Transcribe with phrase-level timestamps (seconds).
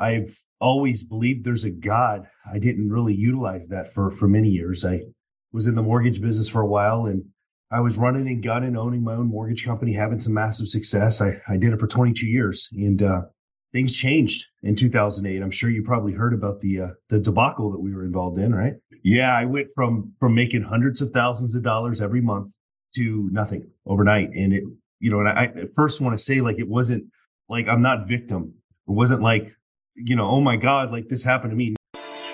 [0.00, 2.26] I've always believed there's a God.
[2.50, 4.84] I didn't really utilize that for for many years.
[4.84, 5.02] I
[5.52, 7.24] was in the mortgage business for a while and
[7.70, 11.20] I was running and gunning, owning my own mortgage company, having some massive success.
[11.20, 13.22] I, I did it for 22 years and uh,
[13.72, 15.42] things changed in 2008.
[15.42, 18.54] I'm sure you probably heard about the uh, the debacle that we were involved in,
[18.54, 18.74] right?
[19.02, 22.52] Yeah, I went from from making hundreds of thousands of dollars every month
[22.94, 24.30] to nothing overnight.
[24.34, 24.64] And it,
[25.00, 27.04] you know, and I, I first want to say like it wasn't
[27.48, 28.54] like I'm not victim.
[28.88, 29.52] It wasn't like,
[29.96, 31.74] you know, oh my God, like this happened to me.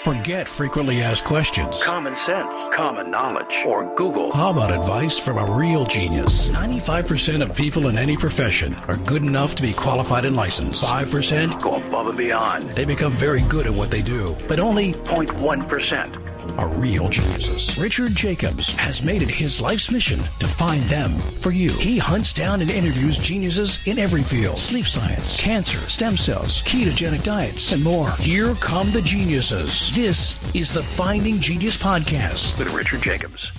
[0.05, 1.83] Forget frequently asked questions.
[1.85, 4.33] Common sense, common knowledge, or Google.
[4.33, 6.49] How about advice from a real genius?
[6.49, 10.85] 95% of people in any profession are good enough to be qualified and licensed.
[10.85, 12.65] 5% go above and beyond.
[12.71, 16.22] They become very good at what they do, but only 0.1%
[16.59, 17.79] are real geniuses.
[17.79, 21.71] Richard Jacobs has made it his life's mission to find them for you.
[21.71, 27.25] He hunts down and interviews geniuses in every field sleep science, cancer, stem cells, ketogenic
[27.25, 28.11] diets, and more.
[28.19, 29.95] Here come the geniuses.
[29.95, 33.51] This is the Finding Genius Podcast with Richard Jacobs.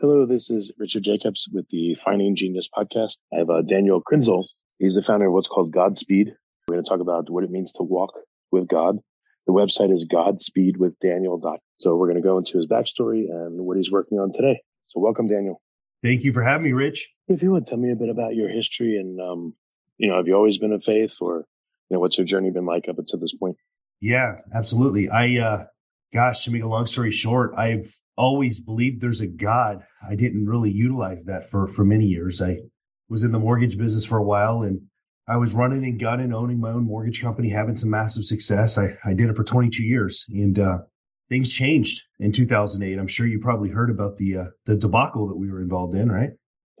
[0.00, 3.18] Hello, this is Richard Jacobs with the Finding Genius Podcast.
[3.32, 4.44] I have uh, Daniel Krinzel.
[4.78, 6.34] He's the founder of what's called Godspeed.
[6.66, 8.12] We're going to talk about what it means to walk
[8.50, 8.98] with God.
[9.46, 11.58] The website is godspeedwithdaniel.
[11.78, 14.60] So we're going to go into his backstory and what he's working on today.
[14.86, 15.60] So welcome, Daniel.
[16.02, 17.08] Thank you for having me, Rich.
[17.28, 19.54] If you would tell me a bit about your history and, um,
[19.98, 21.44] you know, have you always been a faith or,
[21.88, 23.56] you know, what's your journey been like up until this point?
[24.00, 25.08] Yeah, absolutely.
[25.10, 25.64] I, uh,
[26.12, 29.84] gosh, to make a long story short, I've always believed there's a God.
[30.06, 32.40] I didn't really utilize that for, for many years.
[32.40, 32.58] I
[33.08, 34.80] was in the mortgage business for a while and
[35.28, 38.78] I was running and gunning, owning my own mortgage company, having some massive success.
[38.78, 40.78] I, I did it for 22 years and, uh,
[41.28, 42.98] things changed in 2008.
[42.98, 46.10] I'm sure you probably heard about the, uh, the debacle that we were involved in,
[46.10, 46.30] right?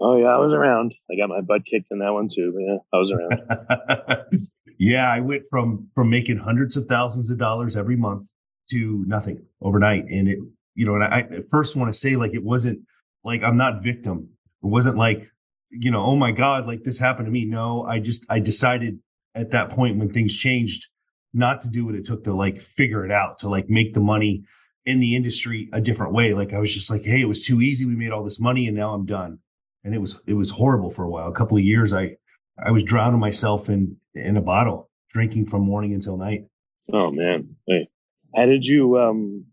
[0.00, 0.94] Oh yeah, I was around.
[1.10, 2.54] I got my butt kicked in that one too.
[2.58, 4.48] Yeah, I was around.
[4.78, 8.26] yeah, I went from from making hundreds of thousands of dollars every month
[8.70, 10.06] to nothing overnight.
[10.08, 10.38] And it,
[10.74, 12.80] you know, and I, I first want to say like it wasn't
[13.24, 14.30] like I'm not victim.
[14.62, 15.28] It wasn't like
[15.70, 17.44] you know, oh my God, like this happened to me.
[17.44, 18.98] No, I just, I decided
[19.34, 20.88] at that point when things changed
[21.32, 24.00] not to do what it took to like figure it out, to like make the
[24.00, 24.44] money
[24.84, 26.34] in the industry a different way.
[26.34, 27.84] Like I was just like, Hey, it was too easy.
[27.84, 29.38] We made all this money and now I'm done.
[29.84, 31.28] And it was, it was horrible for a while.
[31.28, 32.16] A couple of years, I,
[32.62, 36.46] I was drowning myself in, in a bottle, drinking from morning until night.
[36.92, 37.56] Oh man.
[37.66, 37.88] Hey,
[38.34, 39.46] how did you, um,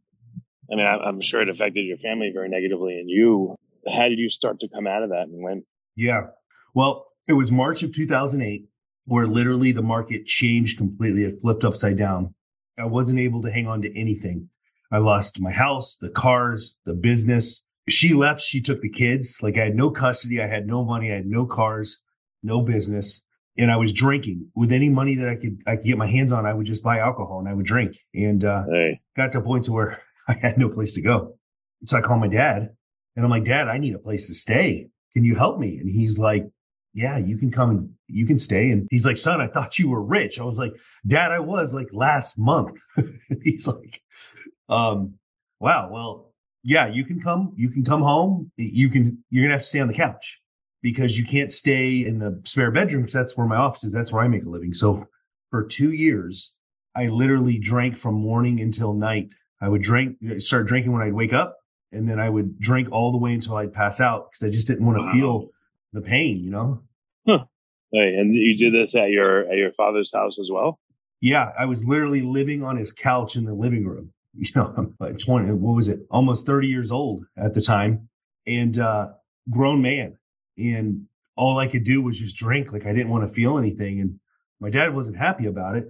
[0.72, 3.56] I mean, I'm sure it affected your family very negatively and you,
[3.88, 5.64] how did you start to come out of that and when?
[5.98, 6.28] Yeah.
[6.74, 8.70] Well, it was March of 2008
[9.06, 11.24] where literally the market changed completely.
[11.24, 12.36] It flipped upside down.
[12.78, 14.50] I wasn't able to hang on to anything.
[14.92, 17.64] I lost my house, the cars, the business.
[17.90, 18.42] She left.
[18.42, 19.42] She took the kids.
[19.42, 20.42] Like I had no custody.
[20.42, 21.12] I had no money.
[21.12, 22.00] I had no cars,
[22.44, 23.22] no business.
[23.58, 26.32] And I was drinking with any money that I could, I could get my hands
[26.32, 26.46] on.
[26.46, 29.02] I would just buy alcohol and I would drink and, uh, hey.
[29.16, 31.40] got to a point to where I had no place to go.
[31.86, 32.70] So I called my dad
[33.16, 35.80] and I'm like, dad, I need a place to stay can you help me?
[35.80, 36.48] And he's like,
[36.94, 38.70] yeah, you can come and you can stay.
[38.70, 40.40] And he's like, son, I thought you were rich.
[40.40, 40.74] I was like,
[41.08, 42.78] dad, I was like last month.
[43.44, 44.00] he's like,
[44.70, 45.16] um,
[45.60, 48.52] wow, well, yeah, you can come, you can come home.
[48.58, 50.40] You can, you're going to have to stay on the couch
[50.84, 53.94] because you can't stay in the spare bedroom because that's where my office is.
[53.94, 54.72] That's where I make a living.
[54.72, 55.08] So
[55.50, 56.54] for two years,
[56.96, 59.30] I literally drank from morning until night.
[59.62, 61.57] I would drink, start drinking when I'd wake up
[61.92, 64.68] and then I would drink all the way until I'd pass out because I just
[64.68, 65.12] didn't want to wow.
[65.12, 65.50] feel
[65.94, 66.82] the pain, you know.
[67.28, 67.46] Huh.
[67.92, 70.80] Hey, and you did this at your at your father's house as well?
[71.22, 74.14] Yeah, I was literally living on his couch in the living room.
[74.40, 75.52] You know, I'm like twenty.
[75.52, 76.02] What was it?
[76.12, 78.08] Almost thirty years old at the time,
[78.46, 79.08] and uh,
[79.50, 80.20] grown man.
[80.60, 82.72] And all I could do was just drink.
[82.72, 84.20] Like I didn't want to feel anything, and
[84.60, 85.88] my dad wasn't happy about it.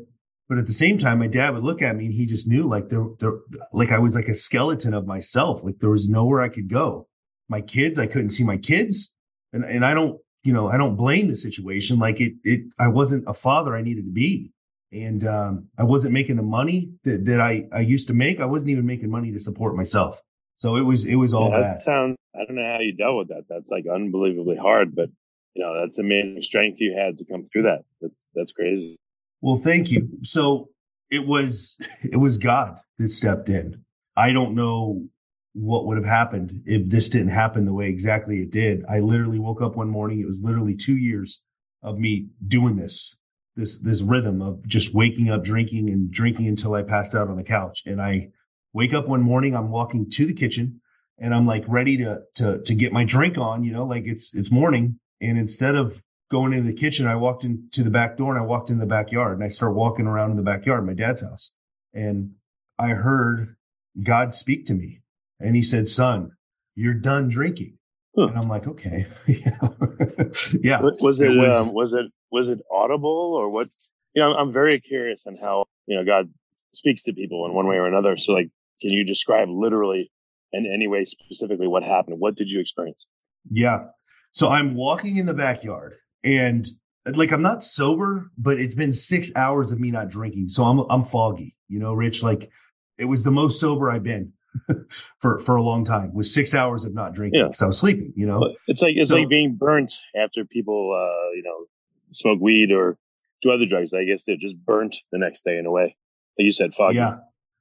[0.50, 2.68] But at the same time, my dad would look at me and he just knew
[2.68, 3.34] like there, there,
[3.74, 5.64] like I was like a skeleton of myself.
[5.64, 7.08] Like there was nowhere I could go.
[7.50, 9.12] My kids, I couldn't see my kids.
[9.52, 12.00] And, and I don't, you know, I don't blame the situation.
[12.00, 14.52] Like it, it, I wasn't a father I needed to be.
[14.94, 18.40] And, um, I wasn't making the money that, that I, I used to make.
[18.40, 20.22] I wasn't even making money to support myself.
[20.60, 21.82] So it was, it was all yeah, that.
[21.82, 23.44] Sounds, I don't know how you dealt with that.
[23.50, 25.10] That's like unbelievably hard, but
[25.56, 27.84] you know, that's amazing strength you had to come through that.
[28.00, 28.96] That's, that's crazy.
[29.42, 30.10] Well, thank you.
[30.24, 30.70] So
[31.10, 33.84] it was it was God that stepped in.
[34.16, 35.08] I don't know
[35.54, 38.84] what would have happened if this didn't happen the way exactly it did.
[38.90, 40.20] I literally woke up one morning.
[40.20, 41.40] It was literally two years
[41.82, 43.16] of me doing this,
[43.56, 47.38] this, this rhythm of just waking up, drinking and drinking until I passed out on
[47.38, 47.84] the couch.
[47.86, 48.30] And I
[48.74, 50.80] wake up one morning, I'm walking to the kitchen
[51.18, 54.36] and I'm like ready to, to, to get my drink on, you know, like it's,
[54.36, 55.00] it's morning.
[55.22, 57.08] And instead of going into the kitchen.
[57.08, 59.76] I walked into the back door and I walked in the backyard and I started
[59.76, 61.52] walking around in the backyard, my dad's house.
[61.94, 62.32] And
[62.78, 63.56] I heard
[64.04, 65.02] God speak to me
[65.40, 66.32] and he said, son,
[66.76, 67.78] you're done drinking.
[68.16, 68.28] Huh.
[68.28, 69.08] And I'm like, okay.
[69.28, 70.82] yeah.
[70.82, 73.70] Was it, it was, um, was it, was it audible or what?
[74.14, 76.30] You know, I'm very curious on how, you know, God
[76.74, 78.18] speaks to people in one way or another.
[78.18, 78.50] So like,
[78.82, 80.12] can you describe literally
[80.52, 82.20] in any way specifically what happened?
[82.20, 83.06] What did you experience?
[83.50, 83.86] Yeah.
[84.32, 86.68] So I'm walking in the backyard and
[87.06, 90.50] like I'm not sober, but it's been six hours of me not drinking.
[90.50, 92.24] So I'm I'm foggy, you know, Rich.
[92.24, 92.50] Like
[92.98, 94.34] it was the most sober I've been
[95.20, 96.14] for for a long time.
[96.14, 97.66] Was six hours of not drinking because yeah.
[97.66, 98.56] I was sleeping, you know.
[98.68, 101.66] It's like it's so, like being burnt after people uh, you know,
[102.12, 102.98] smoke weed or
[103.42, 103.94] do other drugs.
[103.94, 105.96] I guess they're just burnt the next day in a way.
[106.38, 106.98] Like you said, foggy.
[106.98, 107.18] Yeah.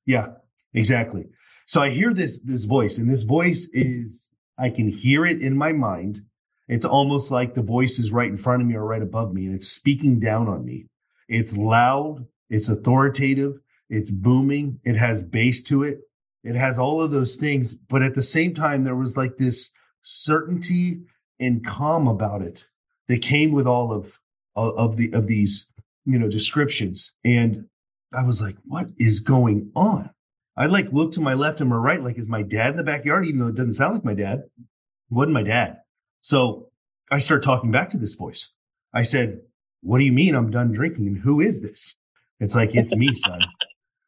[0.07, 0.29] Yeah,
[0.73, 1.27] exactly.
[1.67, 5.57] So I hear this this voice, and this voice is I can hear it in
[5.57, 6.23] my mind.
[6.69, 9.47] It's almost like the voice is right in front of me or right above me,
[9.47, 10.87] and it's speaking down on me.
[11.29, 13.59] It's loud, it's authoritative,
[13.89, 16.01] it's booming, it has bass to it,
[16.43, 17.75] it has all of those things.
[17.75, 19.71] But at the same time, there was like this
[20.03, 21.03] certainty
[21.39, 22.65] and calm about it
[23.09, 24.19] that came with all of
[24.55, 25.69] of the of these
[26.07, 27.67] you know descriptions and
[28.15, 30.09] i was like what is going on
[30.57, 32.83] I like look to my left and my right, like, is my dad in the
[32.83, 33.27] backyard?
[33.27, 34.39] Even though it doesn't sound like my dad.
[34.39, 34.65] It
[35.11, 35.81] wasn't my dad.
[36.27, 36.67] So
[37.13, 38.49] I start talking back to this voice.
[38.93, 39.43] I said,
[39.83, 41.07] What do you mean I'm done drinking?
[41.07, 41.95] And who is this?
[42.41, 43.43] It's like, It's me, son.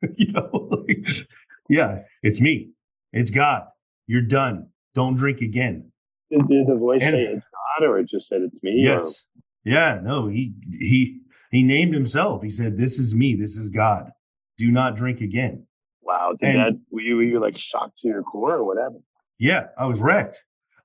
[0.16, 1.06] you know, like,
[1.68, 2.70] yeah, it's me.
[3.12, 3.66] It's God.
[4.08, 4.66] You're done.
[4.96, 5.92] Don't drink again.
[6.28, 7.46] Did, did the voice and, say it's
[7.78, 8.80] God or it just said it's me?
[8.82, 9.24] Yes.
[9.36, 9.42] Or?
[9.70, 11.20] Yeah, no, he, he,
[11.52, 12.42] he named himself.
[12.42, 13.36] He said, This is me.
[13.36, 14.10] This is God.
[14.56, 15.68] Do not drink again.
[16.02, 16.32] Wow.
[16.40, 19.04] Did and, that, were you, were you like shocked to your core or what happened?
[19.38, 20.36] Yeah, I was wrecked.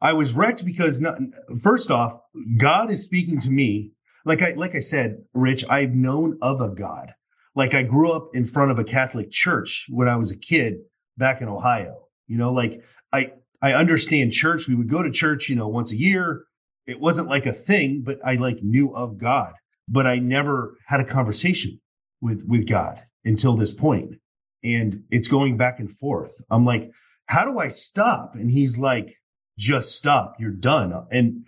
[0.04, 1.18] I was wrecked because not,
[1.62, 2.20] first off,
[2.58, 3.92] God is speaking to me.
[4.26, 7.14] Like I, like I said, Rich, I've known of a God.
[7.56, 10.76] Like I grew up in front of a Catholic church when I was a kid
[11.18, 12.08] back in Ohio.
[12.28, 14.68] You know, like I, I understand church.
[14.68, 16.44] We would go to church, you know, once a year.
[16.86, 19.54] It wasn't like a thing, but I like knew of God,
[19.88, 21.80] but I never had a conversation
[22.22, 24.10] with, with God until this point.
[24.10, 24.20] point
[24.64, 26.32] and it's going back and forth.
[26.50, 26.92] I'm like,
[27.26, 28.36] how do I stop?
[28.36, 29.16] And he's like,
[29.58, 30.36] just stop.
[30.40, 30.94] You're done.
[31.12, 31.46] And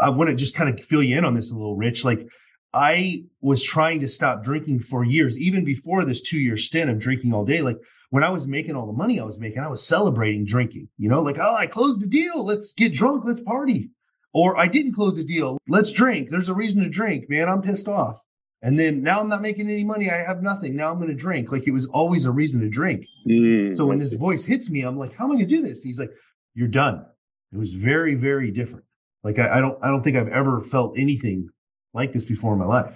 [0.00, 2.04] I want to just kind of fill you in on this a little, Rich.
[2.04, 2.26] Like,
[2.74, 6.98] I was trying to stop drinking for years, even before this two year stint of
[6.98, 7.62] drinking all day.
[7.62, 7.78] Like,
[8.10, 11.08] when I was making all the money I was making, I was celebrating drinking, you
[11.08, 12.44] know, like, oh, I closed the deal.
[12.44, 13.24] Let's get drunk.
[13.24, 13.90] Let's party.
[14.34, 15.58] Or I didn't close the deal.
[15.66, 16.30] Let's drink.
[16.30, 17.48] There's a reason to drink, man.
[17.48, 18.18] I'm pissed off.
[18.62, 20.10] And then now I'm not making any money.
[20.10, 20.76] I have nothing.
[20.76, 21.50] Now I'm going to drink.
[21.50, 23.06] Like it was always a reason to drink.
[23.26, 25.62] Mm, so when this voice hits me, I'm like, how am I going to do
[25.62, 25.82] this?
[25.82, 26.12] And he's like,
[26.54, 27.06] you're done.
[27.52, 28.84] It was very, very different.
[29.22, 31.48] Like I, I don't, I don't think I've ever felt anything
[31.94, 32.94] like this before in my life.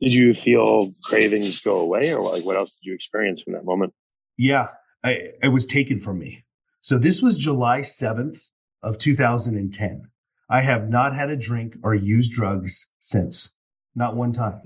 [0.00, 3.64] Did you feel cravings go away or like what else did you experience from that
[3.64, 3.92] moment?
[4.36, 4.68] Yeah,
[5.02, 6.44] I, it was taken from me.
[6.80, 8.40] So this was July 7th
[8.82, 10.08] of 2010.
[10.48, 13.52] I have not had a drink or used drugs since.
[13.94, 14.60] Not one time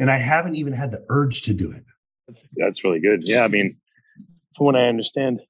[0.00, 1.84] and I haven't even had the urge to do it.
[2.26, 3.22] That's that's really good.
[3.24, 3.76] Yeah, I mean,
[4.56, 5.40] from what I understand,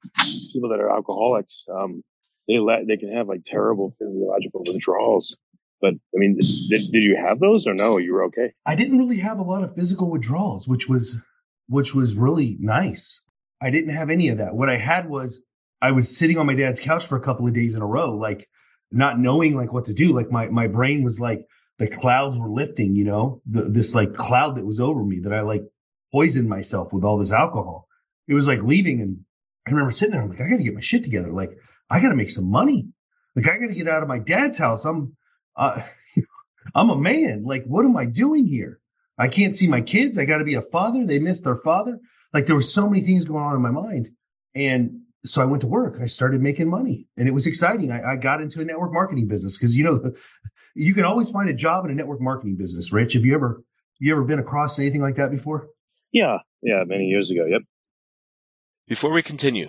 [0.53, 2.03] people that are alcoholics, um,
[2.51, 5.37] they let they can have like terrible physiological withdrawals.
[5.81, 6.37] But I mean,
[6.69, 7.97] did, did you have those or no?
[7.99, 8.53] You were okay.
[8.67, 11.17] I didn't really have a lot of physical withdrawals, which was
[11.69, 13.23] which was really nice.
[13.63, 14.55] I didn't have any of that.
[14.55, 15.43] What I had was
[15.81, 18.17] I was sitting on my dad's couch for a couple of days in a row,
[18.17, 18.49] like
[18.91, 20.13] not knowing like what to do.
[20.13, 21.47] Like my my brain was like,
[21.79, 25.33] the clouds were lifting, you know, the, this like cloud that was over me that
[25.33, 25.63] I like
[26.13, 27.87] poisoned myself with all this alcohol.
[28.29, 29.01] It was like leaving.
[29.01, 29.21] And
[29.67, 31.33] I remember sitting there, I'm like, I got to get my shit together.
[31.33, 31.53] Like,
[31.91, 32.89] I got to make some money.
[33.35, 34.85] Like, I got to get out of my dad's house.
[34.85, 35.17] I'm,
[35.57, 35.83] uh,
[36.75, 37.45] I'm a man.
[37.45, 38.81] Like, what am I doing here?
[39.19, 40.19] I can't see my kids.
[40.19, 41.05] I got to be a father.
[41.05, 41.99] They missed their father.
[42.33, 44.11] Like, there were so many things going on in my mind.
[44.55, 45.99] And so I went to work.
[46.01, 47.93] I started making money and it was exciting.
[47.93, 50.13] I, I got into a network marketing business because, you know,
[50.75, 52.93] you can always find a job in a network marketing business.
[52.93, 53.63] Rich, have you ever
[53.99, 55.69] you ever been across anything like that before?
[56.13, 57.45] Yeah, yeah, many years ago.
[57.47, 57.63] Yep.
[58.89, 59.69] Before we continue,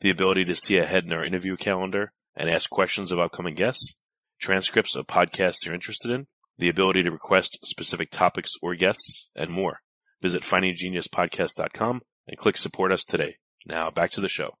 [0.00, 3.98] the ability to see ahead in our interview calendar and ask questions of upcoming guests,
[4.38, 6.26] transcripts of podcasts you're interested in,
[6.58, 9.80] the ability to request specific topics or guests, and more.
[10.22, 13.36] Visit findinggeniuspodcast.com and click support us today.
[13.66, 14.54] Now back to the show.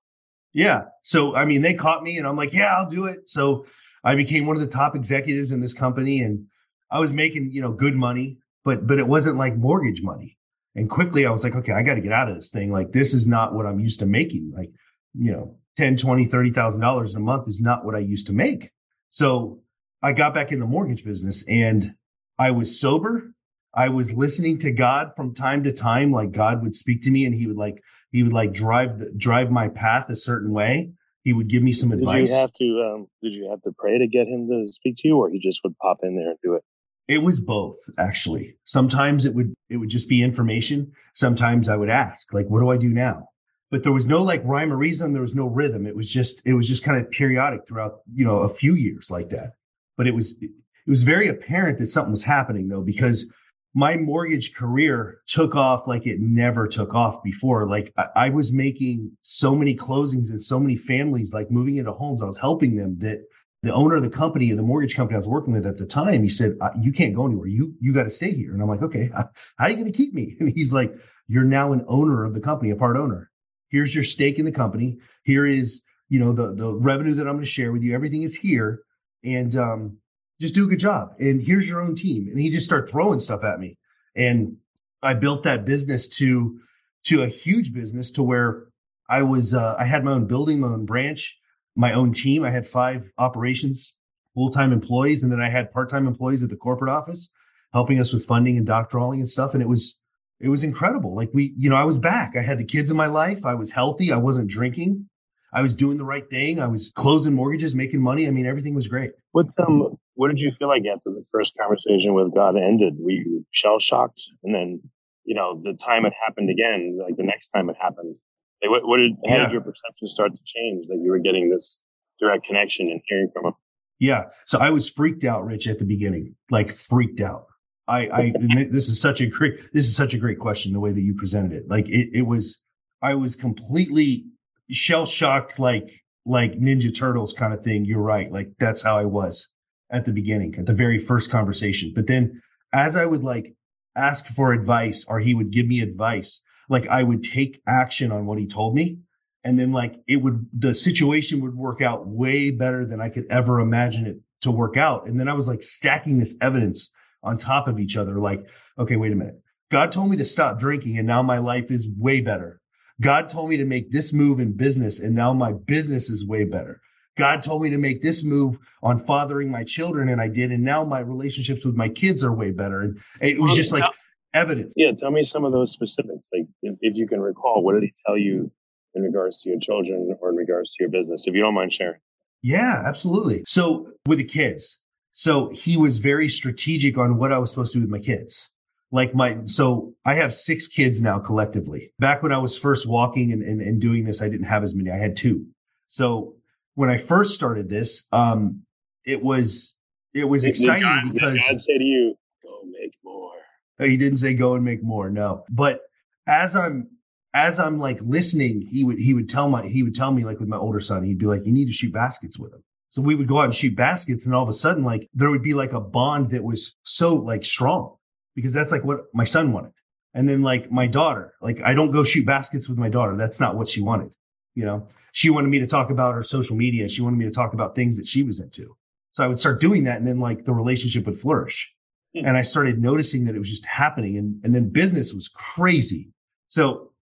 [0.52, 0.84] Yeah.
[1.02, 3.28] So, I mean, they caught me and I'm like, yeah, I'll do it.
[3.28, 3.66] So
[4.02, 6.46] I became one of the top executives in this company and
[6.90, 10.38] I was making, you know, good money, but, but it wasn't like mortgage money.
[10.74, 12.70] And quickly I was like, okay, I got to get out of this thing.
[12.70, 14.52] Like, this is not what I'm used to making.
[14.54, 14.70] Like,
[15.18, 18.70] you know, 10, 20, $30,000 a month is not what I used to make.
[19.10, 19.60] So
[20.02, 21.94] I got back in the mortgage business and
[22.38, 23.32] I was sober.
[23.74, 26.12] I was listening to God from time to time.
[26.12, 29.12] Like God would speak to me and he would like, he would like drive, the,
[29.16, 30.92] drive my path a certain way.
[31.24, 32.28] He would give me some Did advice.
[32.28, 32.92] you have to?
[32.94, 35.40] Um, did you have to pray to get him to speak to you, or he
[35.40, 36.62] just would pop in there and do it?
[37.08, 38.56] It was both, actually.
[38.64, 40.92] Sometimes it would it would just be information.
[41.14, 43.30] Sometimes I would ask, like, what do I do now?
[43.70, 45.12] But there was no like rhyme or reason.
[45.12, 45.86] There was no rhythm.
[45.86, 49.10] It was just it was just kind of periodic throughout, you know, a few years
[49.10, 49.54] like that.
[49.96, 50.50] But it was it
[50.86, 53.26] was very apparent that something was happening though, because
[53.74, 57.68] my mortgage career took off like it never took off before.
[57.68, 61.92] Like I, I was making so many closings and so many families like moving into
[61.92, 62.22] homes.
[62.22, 63.18] I was helping them that
[63.62, 65.86] the owner of the company and the mortgage company I was working with at the
[65.86, 67.48] time, he said, "Uh, "You can't go anywhere.
[67.48, 69.92] You you got to stay here." And I'm like, "Okay, how, how are you going
[69.92, 70.94] to keep me?" And he's like,
[71.26, 73.30] "You're now an owner of the company, a part owner.
[73.76, 74.98] Here's your stake in the company.
[75.24, 77.94] Here is you know the the revenue that I'm going to share with you.
[77.94, 78.80] Everything is here,
[79.22, 79.98] and um,
[80.40, 81.14] just do a good job.
[81.20, 83.76] And here's your own team." And he just started throwing stuff at me,
[84.14, 84.56] and
[85.02, 86.58] I built that business to
[87.04, 88.68] to a huge business to where
[89.10, 91.36] I was uh, I had my own building, my own branch
[91.76, 92.42] my own team.
[92.44, 93.92] I had five operations
[94.34, 97.28] full time employees, and then I had part time employees at the corporate office
[97.72, 99.52] helping us with funding and doc drawing and stuff.
[99.52, 99.98] And it was
[100.40, 101.14] it was incredible.
[101.14, 102.34] Like we, you know, I was back.
[102.36, 103.44] I had the kids in my life.
[103.44, 104.12] I was healthy.
[104.12, 105.08] I wasn't drinking.
[105.52, 106.60] I was doing the right thing.
[106.60, 108.26] I was closing mortgages, making money.
[108.26, 109.12] I mean, everything was great.
[109.32, 112.94] What um, what did you feel like after the first conversation with God ended?
[112.98, 114.80] Were you shell shocked, and then
[115.24, 118.16] you know the time it happened again, like the next time it happened?
[118.62, 119.42] Like what, what did how Yeah.
[119.44, 121.78] did your perception start to change that you were getting this
[122.20, 123.52] direct connection and hearing from him?
[123.98, 124.24] Yeah.
[124.46, 127.46] So I was freaked out, Rich, at the beginning, like freaked out.
[127.88, 128.32] I, I,
[128.70, 131.14] this is such a great, this is such a great question, the way that you
[131.14, 131.68] presented it.
[131.68, 132.60] Like it, it was,
[133.02, 134.24] I was completely
[134.70, 137.84] shell shocked, like, like Ninja Turtles kind of thing.
[137.84, 138.30] You're right.
[138.32, 139.48] Like that's how I was
[139.90, 141.92] at the beginning, at the very first conversation.
[141.94, 143.54] But then as I would like
[143.94, 148.26] ask for advice or he would give me advice, like I would take action on
[148.26, 148.98] what he told me
[149.46, 153.26] and then like it would the situation would work out way better than I could
[153.30, 155.06] ever imagine it to work out.
[155.06, 156.90] And then I was like stacking this evidence
[157.22, 158.18] on top of each other.
[158.18, 158.46] Like,
[158.78, 159.40] okay, wait a minute.
[159.70, 162.60] God told me to stop drinking and now my life is way better.
[163.00, 166.44] God told me to make this move in business and now my business is way
[166.44, 166.80] better.
[167.18, 170.52] God told me to make this move on fathering my children and I did.
[170.52, 172.82] And now my relationships with my kids are way better.
[172.82, 173.94] And it was just like tell-
[174.34, 174.74] evidence.
[174.76, 176.22] Yeah, tell me some of those specifics.
[176.32, 178.50] Like if, if you can recall, what did he tell you
[178.94, 181.26] in regards to your children or in regards to your business?
[181.26, 182.00] If you don't mind sharing.
[182.42, 183.42] Yeah, absolutely.
[183.46, 184.80] So with the kids,
[185.18, 188.50] so he was very strategic on what I was supposed to do with my kids.
[188.92, 191.90] Like my, so I have six kids now collectively.
[191.98, 194.74] Back when I was first walking and, and, and doing this, I didn't have as
[194.74, 194.90] many.
[194.90, 195.46] I had two.
[195.88, 196.34] So
[196.74, 198.60] when I first started this, um,
[199.06, 199.74] it was,
[200.12, 203.32] it was exciting God- because God say to you, "Go make more."
[203.78, 205.08] he didn't say go and make more.
[205.08, 205.80] No, but
[206.26, 206.90] as I'm
[207.32, 210.40] as I'm like listening, he would he would tell my he would tell me like
[210.40, 212.62] with my older son, he'd be like, you need to shoot baskets with him.
[212.96, 215.30] So we would go out and shoot baskets, and all of a sudden, like there
[215.30, 217.94] would be like a bond that was so like strong
[218.34, 219.72] because that's like what my son wanted.
[220.14, 223.14] And then like my daughter, like I don't go shoot baskets with my daughter.
[223.14, 224.12] That's not what she wanted.
[224.54, 226.88] You know, she wanted me to talk about her social media.
[226.88, 228.74] She wanted me to talk about things that she was into.
[229.10, 231.70] So I would start doing that, and then like the relationship would flourish
[232.14, 232.24] hmm.
[232.24, 236.14] and I started noticing that it was just happening and, and then business was crazy.
[236.46, 236.92] So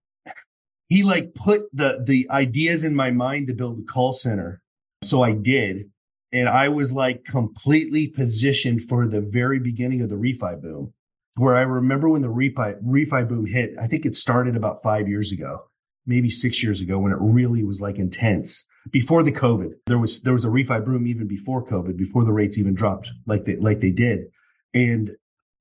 [0.89, 4.61] he like put the, the ideas in my mind to build a call center.
[5.05, 5.89] So I did.
[6.31, 10.93] And I was like completely positioned for the very beginning of the refi boom
[11.35, 15.07] where I remember when the refi, refi boom hit, I think it started about five
[15.07, 15.65] years ago,
[16.05, 19.71] maybe six years ago when it really was like intense before the COVID.
[19.85, 23.09] There was, there was a refi boom even before COVID, before the rates even dropped
[23.25, 24.25] like they, like they did.
[24.73, 25.11] And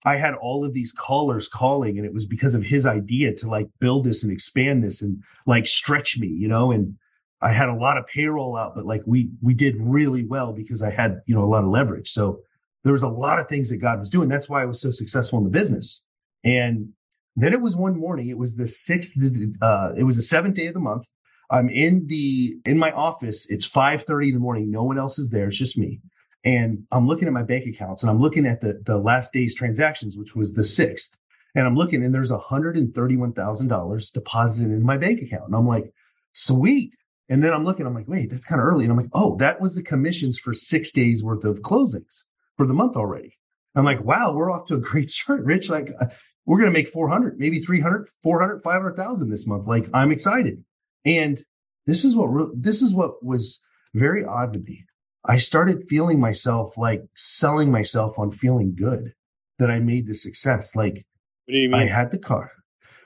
[0.05, 3.49] I had all of these callers calling, and it was because of his idea to
[3.49, 6.73] like build this and expand this and like stretch me, you know.
[6.73, 6.97] And
[7.45, 10.83] I had a lot of payroll out, but like we we did really well because
[10.83, 12.11] I had you know a lot of leverage.
[12.11, 12.41] So
[12.83, 14.29] there was a lot of things that God was doing.
[14.29, 16.03] That's why I was so successful in the business.
[16.43, 16.89] And
[17.37, 18.29] then it was one morning.
[18.29, 19.17] It was the sixth.
[19.61, 21.07] Uh, it was the seventh day of the month.
[21.51, 23.47] I'm in the in my office.
[23.51, 24.71] It's five thirty in the morning.
[24.71, 25.49] No one else is there.
[25.49, 26.01] It's just me.
[26.45, 29.55] And I'm looking at my bank accounts and I'm looking at the, the last day's
[29.55, 31.17] transactions, which was the sixth.
[31.55, 35.47] And I'm looking and there's $131,000 deposited in my bank account.
[35.47, 35.93] And I'm like,
[36.33, 36.93] sweet.
[37.29, 38.85] And then I'm looking, I'm like, wait, that's kind of early.
[38.85, 42.25] And I'm like, oh, that was the commissions for six days worth of closings
[42.57, 43.39] for the month already.
[43.75, 45.71] I'm like, wow, we're off to a great start, Rich.
[45.71, 46.07] Like, uh,
[46.47, 49.67] we're going to make 400, maybe 300, 400, 500,000 this month.
[49.67, 50.63] Like, I'm excited.
[51.05, 51.43] And
[51.87, 53.61] this is what, re- this is what was
[53.95, 54.85] very odd to me.
[55.25, 59.15] I started feeling myself like selling myself on feeling good
[59.59, 60.77] that I made the success.
[60.77, 61.07] Like,
[61.47, 61.81] What do you mean?
[61.81, 62.51] I had the car.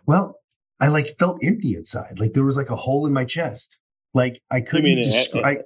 [0.06, 0.36] Well,
[0.80, 2.18] I like felt empty inside.
[2.18, 3.76] Like there was like a hole in my chest.
[4.14, 5.58] Like I couldn't describe.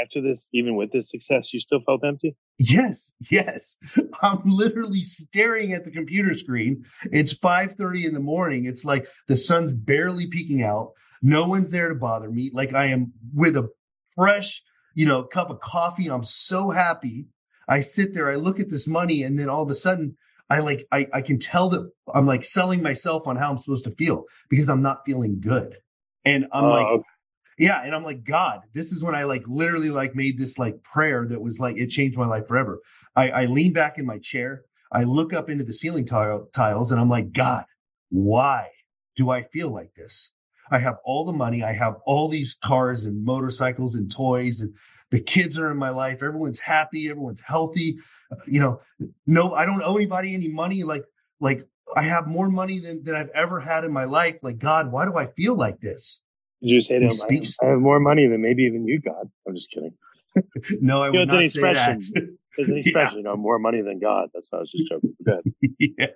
[0.00, 2.34] After this, even with this success, you still felt empty?
[2.58, 3.76] Yes, yes.
[4.22, 6.84] I'm literally staring at the computer screen.
[7.12, 8.64] It's 5:30 in the morning.
[8.64, 10.90] It's like the sun's barely peeking out.
[11.22, 12.50] No one's there to bother me.
[12.52, 13.68] Like I am with a
[14.16, 14.62] fresh,
[14.94, 16.08] you know, cup of coffee.
[16.08, 17.26] I'm so happy.
[17.68, 20.16] I sit there, I look at this money, and then all of a sudden
[20.50, 23.84] I like I, I can tell that I'm like selling myself on how I'm supposed
[23.84, 25.76] to feel because I'm not feeling good.
[26.24, 27.08] And I'm Oh, like, okay.
[27.58, 30.82] Yeah, and I'm like, God, this is when I like literally like made this like
[30.82, 32.80] prayer that was like it changed my life forever.
[33.16, 36.92] I, I lean back in my chair, I look up into the ceiling tile, tiles,
[36.92, 37.64] and I'm like, God,
[38.10, 38.68] why
[39.16, 40.30] do I feel like this?
[40.70, 44.74] I have all the money, I have all these cars and motorcycles and toys, and
[45.10, 46.22] the kids are in my life.
[46.22, 47.98] Everyone's happy, everyone's healthy.
[48.32, 48.80] Uh, You know,
[49.26, 50.82] no, I don't owe anybody any money.
[50.82, 51.04] Like,
[51.38, 54.36] like I have more money than, than I've ever had in my life.
[54.42, 56.20] Like, God, why do I feel like this?
[56.64, 59.26] You say to him, I have, I have more money than maybe even you got?
[59.46, 59.92] I'm just kidding.
[60.80, 61.96] No, I You know, would it's an not say that.
[61.96, 62.38] expression.
[62.56, 63.14] There's an Yeah.
[63.14, 64.30] you know, more money than God.
[64.34, 65.14] That's how I was just joking.
[65.78, 66.06] Yeah,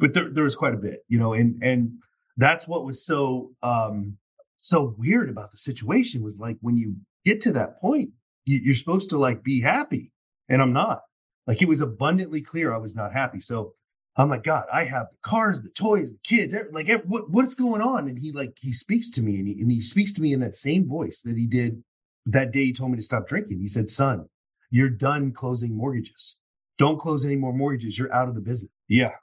[0.00, 1.92] but there, there was quite a bit, you know, and and
[2.36, 4.16] that's what was so um
[4.56, 8.10] so weird about the situation was like when you get to that point,
[8.44, 10.10] you, you're supposed to like be happy,
[10.48, 11.02] and I'm not.
[11.46, 13.40] Like it was abundantly clear I was not happy.
[13.40, 13.74] So
[14.20, 17.30] I'm like, God, I have the cars, the toys, the kids, every, like every, what,
[17.30, 18.08] what's going on?
[18.08, 20.40] And he like he speaks to me, and he and he speaks to me in
[20.40, 21.82] that same voice that he did
[22.26, 22.66] that day.
[22.66, 23.60] He told me to stop drinking.
[23.60, 24.28] He said, "Son,
[24.70, 26.36] you're done closing mortgages."
[26.80, 27.96] don't close any more mortgages.
[27.96, 28.72] You're out of the business.
[28.88, 29.14] Yeah.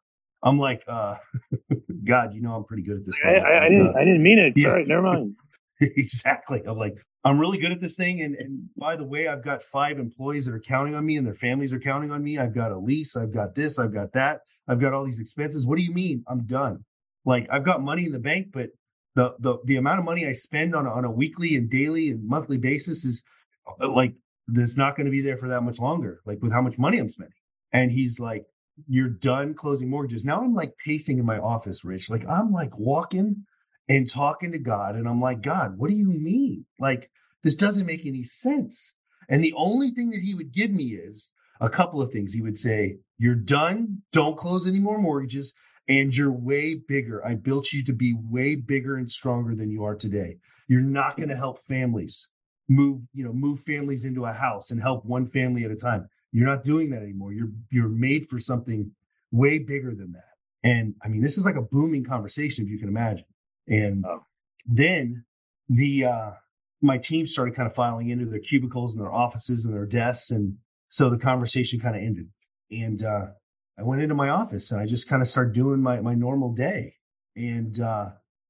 [0.44, 1.16] I'm like, uh,
[2.06, 3.20] God, you know, I'm pretty good at this.
[3.26, 3.48] I, level.
[3.48, 3.88] I, I didn't.
[3.88, 4.54] uh, I didn't mean it.
[4.56, 4.70] yeah.
[4.70, 5.36] Right, never mind.
[5.82, 6.62] exactly.
[6.66, 8.22] I'm like, I'm really good at this thing.
[8.22, 11.26] And, and by the way, I've got five employees that are counting on me and
[11.26, 12.38] their families are counting on me.
[12.38, 13.18] I've got a lease.
[13.18, 13.80] I've got this.
[13.80, 14.42] I've got that.
[14.68, 15.66] I've got all these expenses.
[15.66, 16.24] What do you mean?
[16.28, 16.84] I'm done.
[17.26, 18.70] Like I've got money in the bank, but
[19.16, 22.28] the, the, the amount of money I spend on on a weekly and daily and
[22.28, 23.24] monthly basis is
[23.82, 24.14] uh, like,
[24.48, 26.22] that's not going to be there for that much longer.
[26.26, 27.34] Like with how much money I'm spending.
[27.74, 28.44] And he's like,
[28.88, 30.24] you're done closing mortgages.
[30.24, 32.10] Now I'm like pacing in my office, Rich.
[32.10, 33.44] Like I'm like walking
[33.90, 34.96] and talking to God.
[34.96, 36.66] And I'm like, God, what do you mean?
[36.80, 37.10] Like,
[37.44, 38.94] this doesn't make any sense.
[39.30, 41.28] And the only thing that he would give me is
[41.62, 42.34] a couple of things.
[42.34, 44.02] He would say, You're done.
[44.12, 45.54] Don't close any more mortgages.
[45.90, 47.26] And you're way bigger.
[47.26, 50.36] I built you to be way bigger and stronger than you are today.
[50.68, 52.28] You're not going to help families
[52.68, 56.08] move, you know, move families into a house and help one family at a time.
[56.34, 57.32] You're not doing that anymore.
[57.32, 58.92] You're you're made for something
[59.32, 60.24] way bigger than that.
[60.64, 63.26] And I mean, this is like a booming conversation, if you can imagine.
[63.70, 64.24] And Oh.
[64.66, 65.24] then
[65.70, 66.32] the uh
[66.82, 70.32] my team started kind of filing into their cubicles and their offices and their desks.
[70.32, 70.58] And
[70.90, 72.28] so the conversation kind of ended.
[72.72, 73.28] And uh
[73.80, 76.54] I went into my office and I just kind of started doing my my normal
[76.54, 76.96] day.
[77.36, 78.10] And uh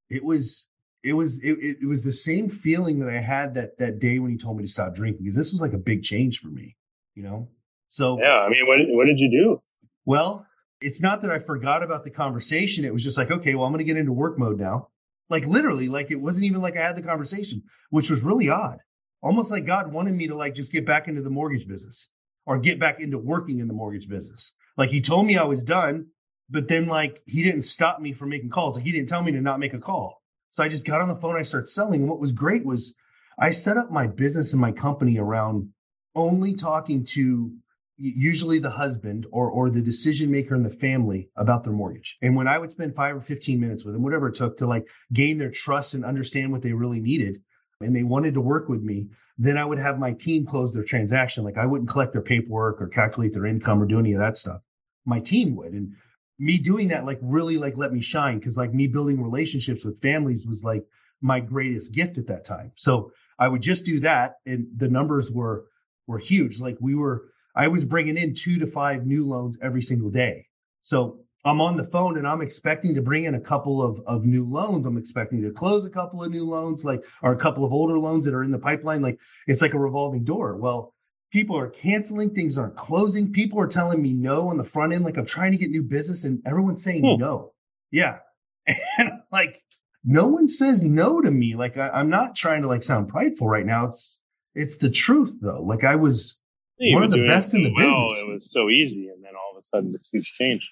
[0.10, 0.66] it was
[1.04, 4.32] it was it, it, was the same feeling that I had that that day when
[4.32, 6.76] he told me to stop drinking because this was like a big change for me,
[7.16, 7.50] you know.
[7.90, 8.40] So Yeah.
[8.40, 9.62] I mean, what, what did you do?
[10.06, 10.46] well,
[10.82, 12.86] it's not that I forgot about the conversation.
[12.86, 14.90] It was just like, okay, well, I'm going to get into work mode now.
[15.30, 18.78] Like literally, like it wasn't even like I had the conversation, which was really odd.
[19.22, 22.10] Almost like God wanted me to like just get back into the mortgage business
[22.48, 24.54] or get back into working in the mortgage business.
[24.78, 26.08] Like he told me I was done,
[26.50, 28.76] but then like he didn't stop me from making calls.
[28.76, 30.24] Like he didn't tell me to not make a call.
[30.52, 31.36] So I just got on the phone.
[31.36, 32.02] I started selling.
[32.02, 32.96] And what was great was
[33.38, 35.70] I set up my business and my company around
[36.16, 37.52] only talking to
[37.98, 42.18] usually the husband or or the decision maker in the family about their mortgage.
[42.22, 44.68] And when I would spend 5 or 15 minutes with them whatever it took to
[44.68, 47.42] like gain their trust and understand what they really needed
[47.82, 50.84] and they wanted to work with me, then I would have my team close their
[50.84, 54.20] transaction like I wouldn't collect their paperwork or calculate their income or do any of
[54.20, 54.62] that stuff.
[55.06, 55.94] My team would and
[56.40, 60.02] me doing that like really like let me shine cuz like me building relationships with
[60.02, 60.86] families was like
[61.22, 62.72] my greatest gift at that time.
[62.76, 65.66] So I would just do that and the numbers were
[66.08, 66.60] were huge.
[66.60, 70.48] Like we were I was bringing in two to five new loans every single day.
[70.82, 74.26] So I'm on the phone and I'm expecting to bring in a couple of, of
[74.26, 74.86] new loans.
[74.86, 77.98] I'm expecting to close a couple of new loans, like, or a couple of older
[77.98, 79.02] loans that are in the pipeline.
[79.02, 80.58] Like it's like a revolving door.
[80.58, 80.94] Well,
[81.30, 83.34] People are canceling, things aren't closing.
[83.34, 85.84] People are telling me no on the front end, like I'm trying to get new
[85.84, 87.20] business, and everyone's saying Hmm.
[87.20, 87.54] no.
[87.92, 88.20] Yeah.
[88.98, 89.62] And like
[90.06, 91.56] no one says no to me.
[91.56, 93.88] Like I, I'm not trying to like sound prideful right now.
[93.88, 94.22] It's
[94.56, 95.62] it's the truth though.
[95.62, 96.40] Like I was
[96.80, 98.24] One of the best in the well, business.
[98.24, 100.72] It was so easy, and then all of a sudden, the huge change.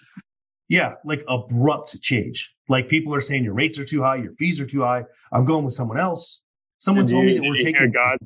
[0.68, 2.54] Yeah, like abrupt change.
[2.70, 5.04] Like people are saying your rates are too high, your fees are too high.
[5.32, 6.42] I'm going with someone else.
[6.80, 8.18] Someone Did told you- me that we're taking God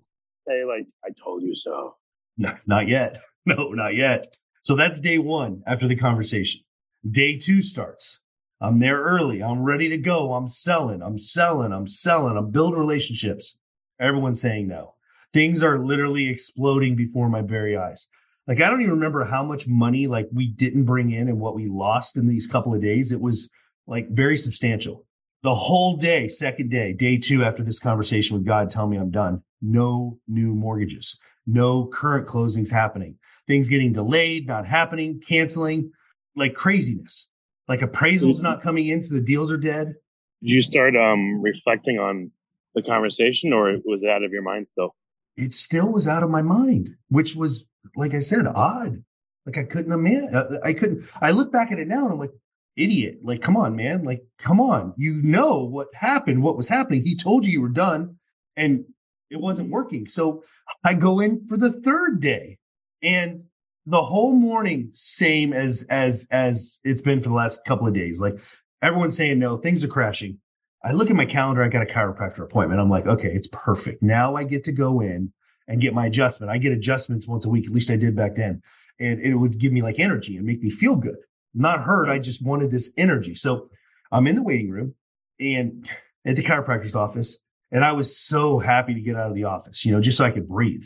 [0.47, 1.95] say like, "I told you so."
[2.37, 3.21] No, not yet.
[3.45, 4.27] No, not yet.
[4.61, 6.61] So that's day one after the conversation.
[7.09, 8.19] Day two starts.
[8.61, 9.41] I'm there early.
[9.41, 10.33] I'm ready to go.
[10.33, 11.01] I'm selling.
[11.01, 11.71] I'm selling.
[11.71, 12.37] I'm selling.
[12.37, 13.57] I'm building relationships.
[13.99, 14.93] Everyone's saying no.
[15.33, 18.07] Things are literally exploding before my very eyes.
[18.49, 21.55] Like I don't even remember how much money like we didn't bring in and what
[21.55, 23.13] we lost in these couple of days.
[23.13, 23.49] It was
[23.87, 25.05] like very substantial.
[25.43, 29.11] The whole day, second day, day two after this conversation with God tell me I'm
[29.11, 29.41] done.
[29.61, 31.17] No new mortgages
[31.49, 33.15] no current closings happening,
[33.47, 35.91] things getting delayed, not happening, canceling,
[36.35, 37.27] like craziness.
[37.67, 39.93] Like appraisals not coming in, so the deals are dead.
[40.41, 42.31] Did you start um reflecting on
[42.73, 44.95] the conversation, or was it out of your mind still?
[45.37, 47.65] It still was out of my mind, which was,
[47.95, 49.03] like I said, odd.
[49.45, 50.35] Like I couldn't imagine.
[50.35, 51.05] uh, I couldn't.
[51.21, 52.31] I look back at it now and I'm like,
[52.79, 53.19] idiot.
[53.23, 54.03] Like, come on, man.
[54.03, 54.93] Like, come on.
[54.97, 57.03] You know what happened, what was happening.
[57.03, 58.17] He told you you were done,
[58.55, 58.85] and
[59.29, 60.07] it wasn't working.
[60.07, 60.43] So
[60.83, 62.57] I go in for the third day,
[63.01, 63.43] and
[63.85, 68.19] the whole morning, same as as as it's been for the last couple of days.
[68.19, 68.35] Like
[68.81, 70.39] everyone's saying no, things are crashing.
[70.83, 71.63] I look at my calendar.
[71.63, 72.79] I got a chiropractor appointment.
[72.79, 74.01] I'm like, okay, it's perfect.
[74.01, 75.33] Now I get to go in
[75.69, 76.51] and get my adjustment.
[76.51, 77.65] I get adjustments once a week.
[77.65, 78.61] At least I did back then,
[78.99, 81.17] and it would give me like energy and make me feel good.
[81.53, 82.09] Not hurt.
[82.09, 83.35] I just wanted this energy.
[83.35, 83.69] So
[84.11, 84.95] I'm in the waiting room
[85.39, 85.87] and
[86.25, 87.37] at the chiropractor's office,
[87.71, 90.25] and I was so happy to get out of the office, you know, just so
[90.25, 90.83] I could breathe.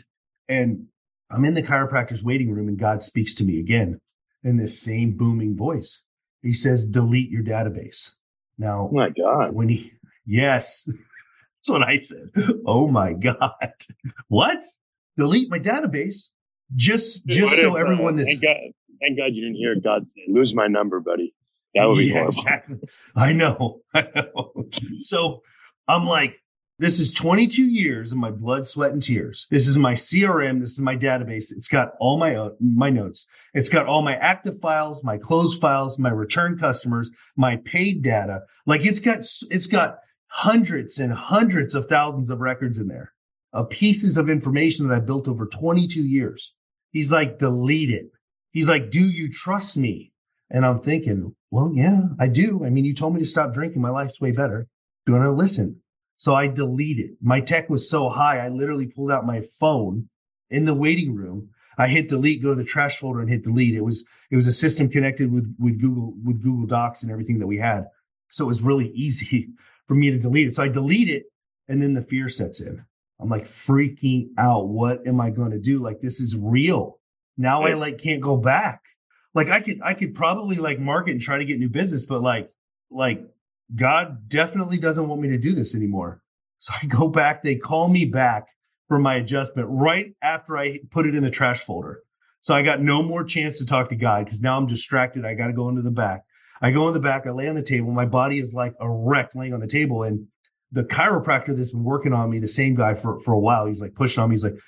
[0.48, 0.86] And
[1.30, 3.98] I'm in the chiropractor's waiting room, and God speaks to me again
[4.44, 6.02] in this same booming voice.
[6.42, 8.10] He says, "Delete your database."
[8.58, 9.54] Now, Oh my God!
[9.54, 9.92] when he
[10.26, 10.86] yes
[11.66, 12.30] that's what i said.
[12.66, 13.72] Oh my god.
[14.28, 14.62] What?
[15.16, 16.28] Delete my database?
[16.74, 18.56] Just just so uh, everyone that's Thank God,
[19.00, 21.34] thank God you didn't hear God say, "Lose my number, buddy."
[21.74, 22.38] That would be Yeah, horrible.
[22.38, 22.78] exactly.
[23.16, 23.80] i know.
[23.94, 24.66] I know.
[25.00, 25.42] So
[25.88, 26.36] i'm like
[26.80, 29.46] this is 22 years of my blood sweat and tears.
[29.50, 31.52] This is my crm this is my database.
[31.52, 33.26] It's got all my uh, my notes.
[33.54, 38.42] It's got all my active files my closed files my return customers my paid data.
[38.66, 39.18] Like it's got
[39.50, 39.98] it's got
[40.34, 43.12] hundreds and hundreds of thousands of records in there
[43.52, 46.52] of pieces of information that i built over 22 years
[46.90, 48.10] he's like delete it
[48.52, 50.12] he's like do you trust me
[50.50, 53.80] and i'm thinking well yeah i do i mean you told me to stop drinking
[53.80, 54.66] my life's way better
[55.06, 55.80] do to listen
[56.16, 57.16] so I deleted.
[57.20, 60.08] My tech was so high, I literally pulled out my phone
[60.50, 61.50] in the waiting room.
[61.76, 63.74] I hit delete, go to the trash folder and hit delete.
[63.74, 67.40] It was it was a system connected with with Google with Google Docs and everything
[67.40, 67.86] that we had.
[68.30, 69.50] So it was really easy
[69.86, 70.54] for me to delete it.
[70.54, 71.24] So I delete it
[71.68, 72.84] and then the fear sets in.
[73.20, 74.68] I'm like freaking out.
[74.68, 75.82] What am I going to do?
[75.82, 76.98] Like this is real.
[77.36, 78.82] Now I like can't go back.
[79.34, 82.22] Like I could I could probably like market and try to get new business, but
[82.22, 82.50] like
[82.90, 83.20] like
[83.74, 86.20] God definitely doesn't want me to do this anymore.
[86.58, 88.46] So I go back, they call me back
[88.88, 92.00] for my adjustment right after I put it in the trash folder.
[92.40, 95.24] So I got no more chance to talk to God because now I'm distracted.
[95.24, 96.24] I got to go into the back.
[96.62, 97.90] I go in the back, I lay on the table.
[97.90, 100.02] My body is like a wreck laying on the table.
[100.02, 100.26] And
[100.72, 103.80] the chiropractor that's been working on me, the same guy for, for a while, he's
[103.80, 104.34] like pushing on me.
[104.34, 104.58] He's like,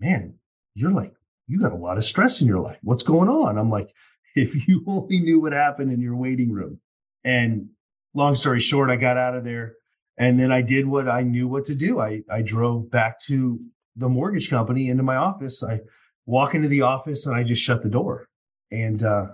[0.00, 0.34] man,
[0.74, 1.12] you're like,
[1.48, 2.78] you got a lot of stress in your life.
[2.82, 3.58] What's going on?
[3.58, 3.88] I'm like,
[4.34, 6.80] if you only knew what happened in your waiting room.
[7.24, 7.70] And
[8.14, 9.74] long story short, I got out of there
[10.18, 12.00] and then I did what I knew what to do.
[12.00, 13.60] I, I drove back to
[13.96, 15.62] the mortgage company into my office.
[15.62, 15.80] I
[16.26, 18.28] walk into the office and I just shut the door
[18.70, 19.28] and uh,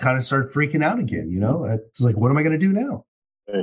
[0.00, 1.30] kind of started freaking out again.
[1.30, 3.04] You know, it's like, what am I going to do now?
[3.48, 3.62] Uh,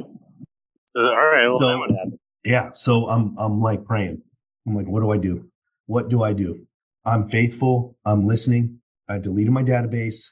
[0.96, 1.48] all right.
[1.48, 2.20] Well, So- that would happen.
[2.44, 2.72] Yeah.
[2.74, 4.22] So I'm, I'm like praying.
[4.68, 5.46] I'm like, what do I do?
[5.86, 6.66] What do I do?
[7.06, 7.98] I'm faithful.
[8.06, 8.80] I'm listening.
[9.08, 10.24] I deleted my database.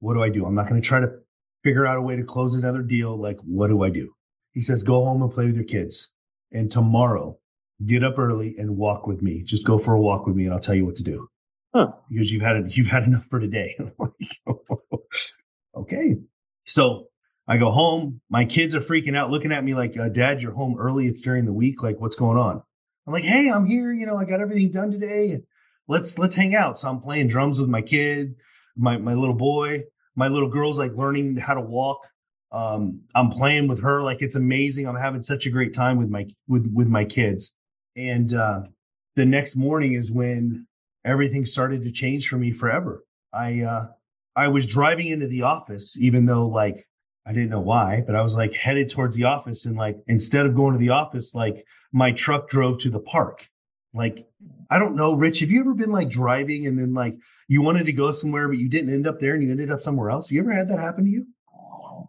[0.00, 0.46] What do I do?
[0.46, 1.10] I'm not going to try to
[1.64, 3.16] figure out a way to close another deal.
[3.18, 4.12] Like, what do I do?
[4.52, 6.10] He says, go home and play with your kids.
[6.52, 7.38] And tomorrow,
[7.86, 9.42] get up early and walk with me.
[9.42, 11.28] Just go for a walk with me and I'll tell you what to do.
[11.74, 11.88] Huh.
[12.10, 13.76] Because you've had you've had enough for today.
[15.78, 16.16] okay.
[16.66, 17.08] So
[17.46, 18.20] I go home.
[18.28, 21.06] My kids are freaking out, looking at me like, uh, Dad, you're home early.
[21.06, 21.82] It's during the week.
[21.82, 22.62] Like, what's going on?
[23.06, 23.92] I'm like, Hey, I'm here.
[23.92, 25.40] You know, I got everything done today.
[25.86, 26.78] Let's let's hang out.
[26.78, 28.34] So I'm playing drums with my kid,
[28.76, 29.84] my my little boy.
[30.14, 32.06] My little girl's like learning how to walk.
[32.50, 34.86] Um, I'm playing with her like it's amazing.
[34.86, 37.52] I'm having such a great time with my with with my kids.
[37.96, 38.62] And uh,
[39.16, 40.66] the next morning is when
[41.04, 43.04] everything started to change for me forever.
[43.32, 43.86] I uh
[44.38, 46.86] I was driving into the office, even though like
[47.26, 50.46] I didn't know why, but I was like headed towards the office and like instead
[50.46, 53.48] of going to the office, like my truck drove to the park.
[53.92, 54.28] Like,
[54.70, 57.16] I don't know, Rich, have you ever been like driving and then like
[57.48, 59.80] you wanted to go somewhere, but you didn't end up there and you ended up
[59.80, 60.30] somewhere else?
[60.30, 61.26] You ever had that happen to you?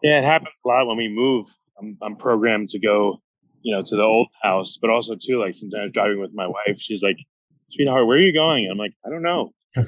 [0.03, 1.47] Yeah, it happens a lot when we move.
[1.79, 3.21] I'm, I'm programmed to go,
[3.61, 6.79] you know, to the old house, but also too, like sometimes driving with my wife,
[6.79, 7.17] she's like,
[7.69, 8.69] sweetheart, where are you going?
[8.71, 9.51] I'm like, I don't know.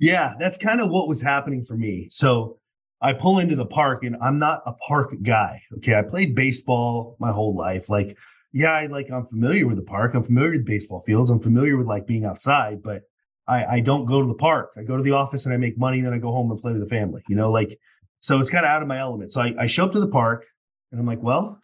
[0.00, 2.08] yeah, that's kind of what was happening for me.
[2.10, 2.58] So
[3.00, 5.62] I pull into the park and I'm not a park guy.
[5.78, 5.94] Okay.
[5.94, 7.88] I played baseball my whole life.
[7.88, 8.16] Like,
[8.52, 10.14] yeah, I like, I'm familiar with the park.
[10.14, 11.28] I'm familiar with baseball fields.
[11.30, 13.02] I'm familiar with like being outside, but
[13.46, 14.70] I, I don't go to the park.
[14.76, 16.00] I go to the office and I make money.
[16.00, 17.78] Then I go home and play with the family, you know, like,
[18.20, 19.32] so it's kind of out of my element.
[19.32, 20.46] So I, I show up to the park
[20.90, 21.60] and I'm like, well,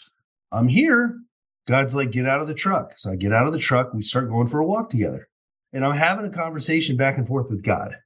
[0.53, 1.17] I'm here.
[1.67, 2.99] God's like, get out of the truck.
[2.99, 3.95] So I get out of the truck.
[3.95, 5.30] We start going for a walk together
[5.73, 7.97] and I'm having a conversation back and forth with God.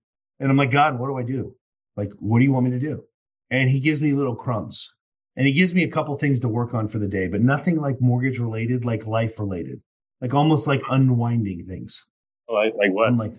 [0.40, 1.54] And I'm like, God, what do I do?
[1.96, 3.04] Like, what do you want me to do?
[3.50, 4.92] and he gives me little crumbs
[5.36, 7.80] and he gives me a couple things to work on for the day, but nothing
[7.80, 9.80] like mortgage related, like life related,
[10.20, 12.04] like almost like unwinding things.
[12.48, 13.08] Oh, like, like what?
[13.08, 13.34] I'm like,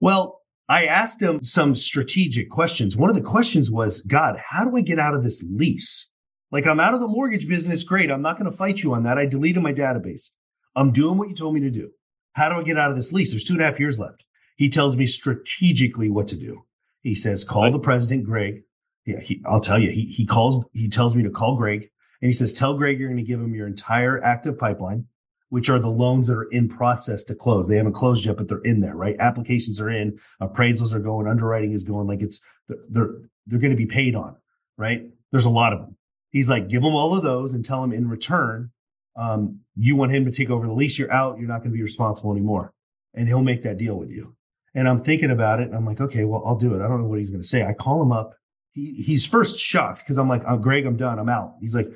[0.00, 2.96] well, I asked him some strategic questions.
[2.96, 6.08] One of the questions was, God, how do I get out of this lease?
[6.50, 7.84] Like I'm out of the mortgage business.
[7.84, 8.10] Great.
[8.10, 9.18] I'm not going to fight you on that.
[9.18, 10.30] I deleted my database.
[10.76, 11.90] I'm doing what you told me to do.
[12.38, 13.30] How do I get out of this lease?
[13.30, 14.24] There's two and a half years left.
[14.56, 16.62] He tells me strategically what to do.
[17.02, 18.62] He says, call the president, Greg,
[19.04, 21.90] yeah, he, I'll tell you, he, he calls, he tells me to call Greg
[22.22, 25.06] and he says, tell Greg you're going to give him your entire active pipeline,
[25.48, 27.66] which are the loans that are in process to close.
[27.66, 29.16] They haven't closed yet, but they're in there, right?
[29.18, 33.14] Applications are in, appraisals are going, underwriting is going like it's, they're,
[33.48, 34.36] they're going to be paid on,
[34.76, 35.02] right?
[35.32, 35.96] There's a lot of them.
[36.30, 38.70] He's like, give them all of those and tell him in return,
[39.18, 40.98] um, you want him to take over the lease.
[40.98, 41.38] You're out.
[41.38, 42.72] You're not going to be responsible anymore.
[43.14, 44.34] And he'll make that deal with you.
[44.74, 46.84] And I'm thinking about it and I'm like, okay, well, I'll do it.
[46.84, 47.64] I don't know what he's going to say.
[47.64, 48.38] I call him up
[48.78, 51.18] he, he's first shocked because I'm like, oh, Greg, I'm done.
[51.18, 51.54] I'm out.
[51.60, 51.90] He's like,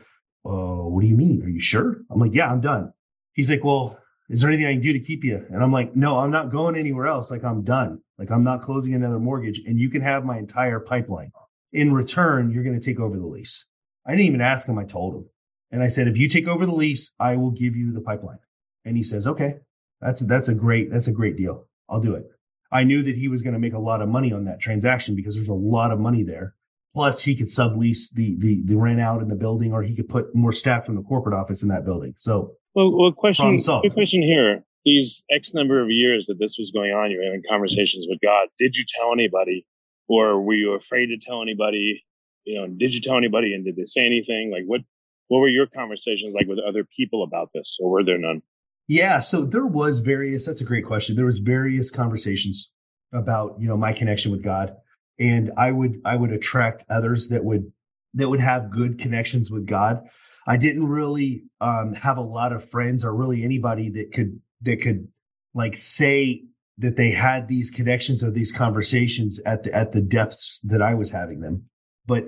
[0.44, 1.42] oh, what do you mean?
[1.44, 2.02] Are you sure?
[2.11, 2.92] I'm like, yeah, I'm done.
[3.35, 5.44] He's like, well, is there anything I can do to keep you?
[5.50, 7.30] And I'm like, no, I'm not going anywhere else.
[7.30, 8.00] Like I'm done.
[8.18, 11.32] Like I'm not closing another mortgage and you can have my entire pipeline.
[11.72, 13.64] In return, you're going to take over the lease.
[14.06, 14.78] I didn't even ask him.
[14.78, 15.28] I told him.
[15.72, 18.38] And I said, if you take over the lease, I will give you the pipeline.
[18.85, 19.56] And he says, okay,
[20.00, 21.66] that's, that's a great, that's a great deal.
[21.88, 22.26] I'll do it.
[22.70, 25.16] I knew that he was going to make a lot of money on that transaction
[25.16, 26.54] because there's a lot of money there.
[26.94, 30.08] Plus, he could sublease the the the rent out in the building, or he could
[30.08, 32.14] put more staff from the corporate office in that building.
[32.18, 36.70] So, well, well question, quick question here: These X number of years that this was
[36.70, 38.48] going on, you're having conversations with God.
[38.58, 39.66] Did you tell anybody,
[40.06, 42.04] or were you afraid to tell anybody?
[42.44, 44.50] You know, did you tell anybody, and did they say anything?
[44.52, 44.82] Like, what
[45.28, 48.42] what were your conversations like with other people about this, or were there none?
[48.88, 50.44] Yeah, so there was various.
[50.44, 51.16] That's a great question.
[51.16, 52.70] There was various conversations
[53.12, 54.76] about you know my connection with God
[55.18, 57.72] and I would I would attract others that would
[58.14, 60.02] that would have good connections with God.
[60.46, 64.82] I didn't really um, have a lot of friends or really anybody that could that
[64.82, 65.08] could
[65.54, 66.44] like say
[66.78, 70.94] that they had these connections or these conversations at the at the depths that I
[70.94, 71.66] was having them.
[72.06, 72.24] But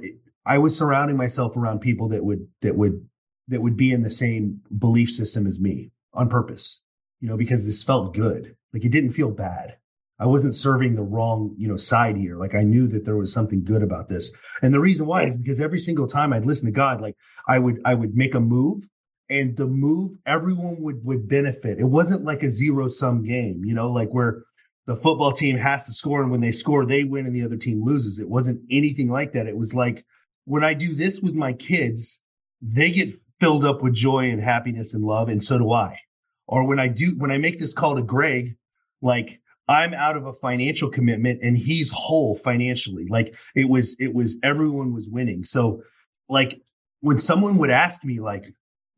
[0.47, 3.07] I was surrounding myself around people that would that would
[3.49, 6.81] that would be in the same belief system as me on purpose.
[7.21, 8.55] You know, because this felt good.
[8.73, 9.77] Like it didn't feel bad.
[10.19, 12.37] I wasn't serving the wrong, you know, side here.
[12.37, 14.33] Like I knew that there was something good about this.
[14.63, 17.17] And the reason why is because every single time I'd listen to God, like
[17.49, 18.87] I would, I would make a move
[19.29, 21.81] and the move, everyone would, would benefit.
[21.81, 24.45] It wasn't like a zero sum game, you know, like where
[24.87, 27.57] the football team has to score and when they score, they win and the other
[27.57, 28.19] team loses.
[28.19, 29.49] It wasn't anything like that.
[29.49, 30.05] It was like
[30.45, 32.21] when I do this with my kids,
[32.61, 35.29] they get filled up with joy and happiness and love.
[35.29, 35.99] And so do I.
[36.47, 38.57] Or when I do, when I make this call to Greg,
[39.03, 43.07] like I'm out of a financial commitment and he's whole financially.
[43.09, 45.45] Like it was, it was everyone was winning.
[45.45, 45.83] So
[46.29, 46.61] like
[47.01, 48.45] when someone would ask me like,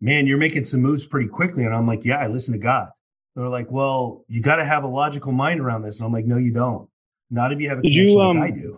[0.00, 1.64] man, you're making some moves pretty quickly.
[1.64, 2.88] And I'm like, yeah, I listen to God.
[3.35, 5.98] They're like, well, you got to have a logical mind around this.
[5.98, 6.88] And I'm like, no, you don't.
[7.30, 8.75] Not if you have a did you, um, like I do.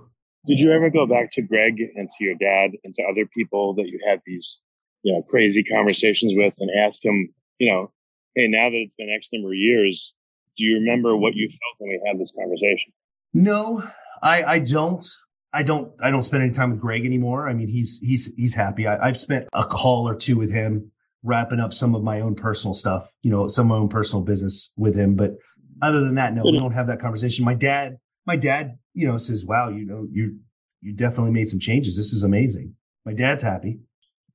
[0.48, 3.74] Did you ever go back to Greg and to your dad and to other people
[3.74, 4.62] that you had these,
[5.02, 7.92] you know, crazy conversations with and ask them, you know,
[8.34, 10.14] hey, now that it's been X number of years,
[10.56, 12.92] do you remember what you felt when we had this conversation?
[13.34, 13.86] No,
[14.22, 15.04] I, I don't.
[15.52, 15.92] I don't.
[16.02, 17.48] I don't spend any time with Greg anymore.
[17.48, 18.86] I mean, he's he's he's happy.
[18.86, 20.90] I, I've spent a call or two with him,
[21.22, 23.10] wrapping up some of my own personal stuff.
[23.22, 25.14] You know, some of my own personal business with him.
[25.14, 25.36] But
[25.80, 27.44] other than that, no, we don't have that conversation.
[27.44, 30.38] My dad, my dad, you know, says, "Wow, you know, you
[30.82, 31.96] you definitely made some changes.
[31.96, 32.74] This is amazing."
[33.06, 33.80] My dad's happy.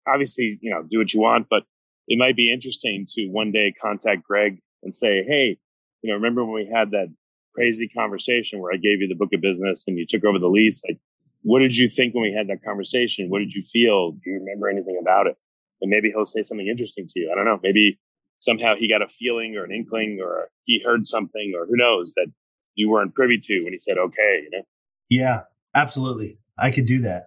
[0.08, 1.64] Obviously, you know, do what you want, but
[2.08, 5.58] it might be interesting to one day contact Greg and say, "Hey,
[6.02, 7.08] you know, remember when we had that
[7.54, 10.50] crazy conversation where I gave you the book of business and you took over the
[10.50, 10.84] lease?
[10.90, 11.00] Like,
[11.44, 13.30] what did you think when we had that conversation?
[13.30, 14.12] What did you feel?
[14.12, 15.38] Do you remember anything about it?
[15.82, 17.32] And maybe he'll say something interesting to you.
[17.32, 17.60] I don't know.
[17.62, 18.00] Maybe
[18.40, 22.14] somehow he got a feeling or an inkling or he heard something or who knows
[22.16, 22.28] that
[22.76, 24.64] you weren't privy to when he said, okay, you know?
[25.10, 25.42] Yeah,
[25.76, 26.40] absolutely.
[26.58, 27.26] I could do that.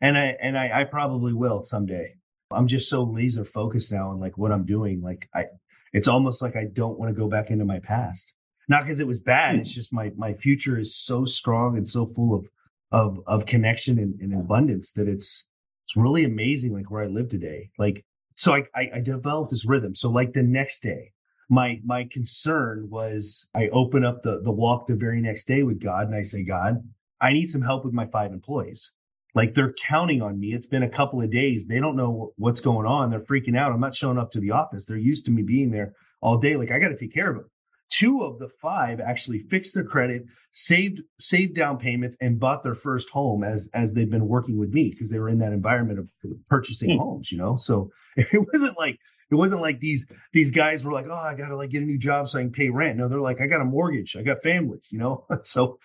[0.00, 2.14] And I, and I, I probably will someday.
[2.50, 5.00] I'm just so laser focused now on like what I'm doing.
[5.02, 5.46] Like I,
[5.92, 8.32] it's almost like I don't want to go back into my past.
[8.68, 9.54] Not because it was bad.
[9.54, 9.60] Hmm.
[9.62, 12.46] It's just my, my future is so strong and so full of,
[12.92, 15.46] of, of connection and, and abundance that it's,
[15.86, 16.72] it's really amazing.
[16.72, 17.70] Like where I live today.
[17.78, 18.04] Like,
[18.36, 19.94] so I, I, I developed this rhythm.
[19.94, 21.12] So like the next day,
[21.48, 25.82] my my concern was I open up the the walk the very next day with
[25.82, 26.82] God and I say, God,
[27.20, 28.92] I need some help with my five employees.
[29.34, 30.54] Like they're counting on me.
[30.54, 31.66] It's been a couple of days.
[31.66, 33.10] They don't know what's going on.
[33.10, 33.72] They're freaking out.
[33.72, 34.84] I'm not showing up to the office.
[34.84, 36.56] They're used to me being there all day.
[36.56, 37.50] Like I got to take care of them.
[37.90, 42.74] Two of the five actually fixed their credit, saved saved down payments, and bought their
[42.74, 45.98] first home as as they've been working with me because they were in that environment
[45.98, 46.10] of
[46.48, 46.98] purchasing hmm.
[46.98, 47.30] homes.
[47.30, 48.98] You know, so it wasn't like
[49.30, 51.98] it wasn't like these these guys were like, oh, I gotta like get a new
[51.98, 52.98] job so I can pay rent.
[52.98, 54.80] No, they're like, I got a mortgage, I got family.
[54.90, 55.78] You know, so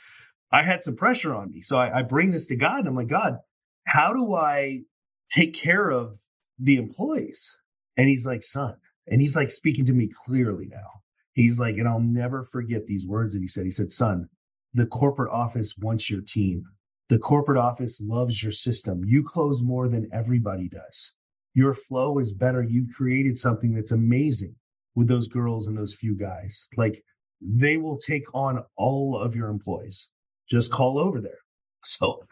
[0.51, 1.61] I had some pressure on me.
[1.61, 3.37] So I, I bring this to God and I'm like, God,
[3.85, 4.81] how do I
[5.29, 6.17] take care of
[6.57, 7.55] the employees?
[7.97, 8.75] And he's like, son,
[9.07, 11.01] and he's like speaking to me clearly now.
[11.33, 13.65] He's like, and I'll never forget these words that he said.
[13.65, 14.27] He said, son,
[14.73, 16.65] the corporate office wants your team.
[17.09, 19.03] The corporate office loves your system.
[19.05, 21.13] You close more than everybody does.
[21.53, 22.63] Your flow is better.
[22.63, 24.55] You've created something that's amazing
[24.95, 26.67] with those girls and those few guys.
[26.77, 27.03] Like
[27.41, 30.09] they will take on all of your employees
[30.49, 31.31] just call over there.
[31.85, 32.25] So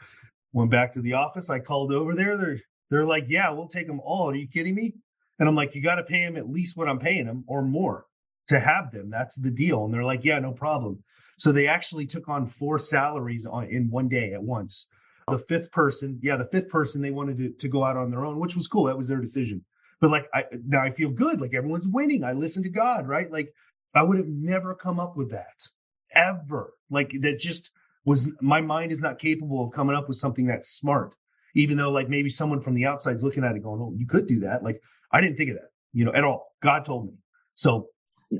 [0.51, 1.49] went back to the office.
[1.49, 2.36] I called over there.
[2.36, 4.30] They're they're like, yeah, we'll take them all.
[4.30, 4.93] Are you kidding me?
[5.39, 7.62] And I'm like, you got to pay them at least what I'm paying them or
[7.62, 8.06] more
[8.47, 9.10] to have them.
[9.10, 9.86] That's the deal.
[9.86, 11.03] And they're like, yeah, no problem.
[11.38, 14.88] So they actually took on four salaries on in one day at once.
[15.28, 15.38] The oh.
[15.38, 18.40] fifth person, yeah, the fifth person they wanted to, to go out on their own,
[18.40, 18.86] which was cool.
[18.86, 19.63] That was their decision.
[20.00, 21.42] But like I now I feel good.
[21.42, 22.24] Like everyone's winning.
[22.24, 23.32] I listen to God, right?
[23.32, 23.52] Like
[23.96, 25.68] I would have never come up with that
[26.13, 26.74] ever.
[26.90, 27.72] Like that just
[28.06, 31.13] was my mind is not capable of coming up with something that's smart,
[31.56, 34.08] even though like maybe someone from the outside is looking at it going, Oh, you
[34.08, 34.63] could do that.
[34.63, 36.54] Like I didn't think of that, you know, at all.
[36.62, 37.13] God told me.
[37.56, 37.90] So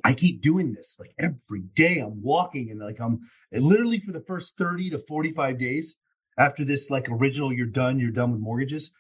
[0.04, 2.00] I keep doing this like every day.
[2.00, 3.22] I'm walking and like I'm
[3.52, 5.96] literally for the first 30 to 45 days
[6.38, 8.92] after this like original, you're done, you're done with mortgages.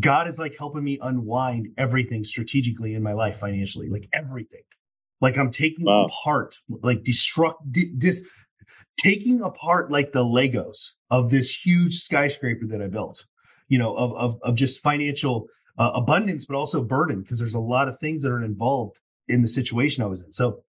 [0.00, 4.62] God is like helping me unwind everything strategically in my life financially, like everything.
[5.20, 6.06] Like I'm taking wow.
[6.06, 7.54] apart, like destruct,
[7.98, 8.22] dis,
[8.98, 13.24] taking apart like the Legos of this huge skyscraper that I built,
[13.68, 15.46] you know, of, of, of just financial
[15.78, 19.42] uh, abundance, but also burden, because there's a lot of things that are involved in
[19.42, 20.32] the situation I was in.
[20.32, 20.62] So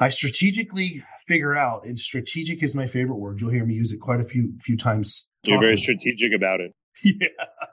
[0.00, 3.40] I strategically figure out, and strategic is my favorite word.
[3.40, 5.26] You'll hear me use it quite a few, few times.
[5.44, 6.72] You're very strategic about it.
[7.02, 7.28] Yeah.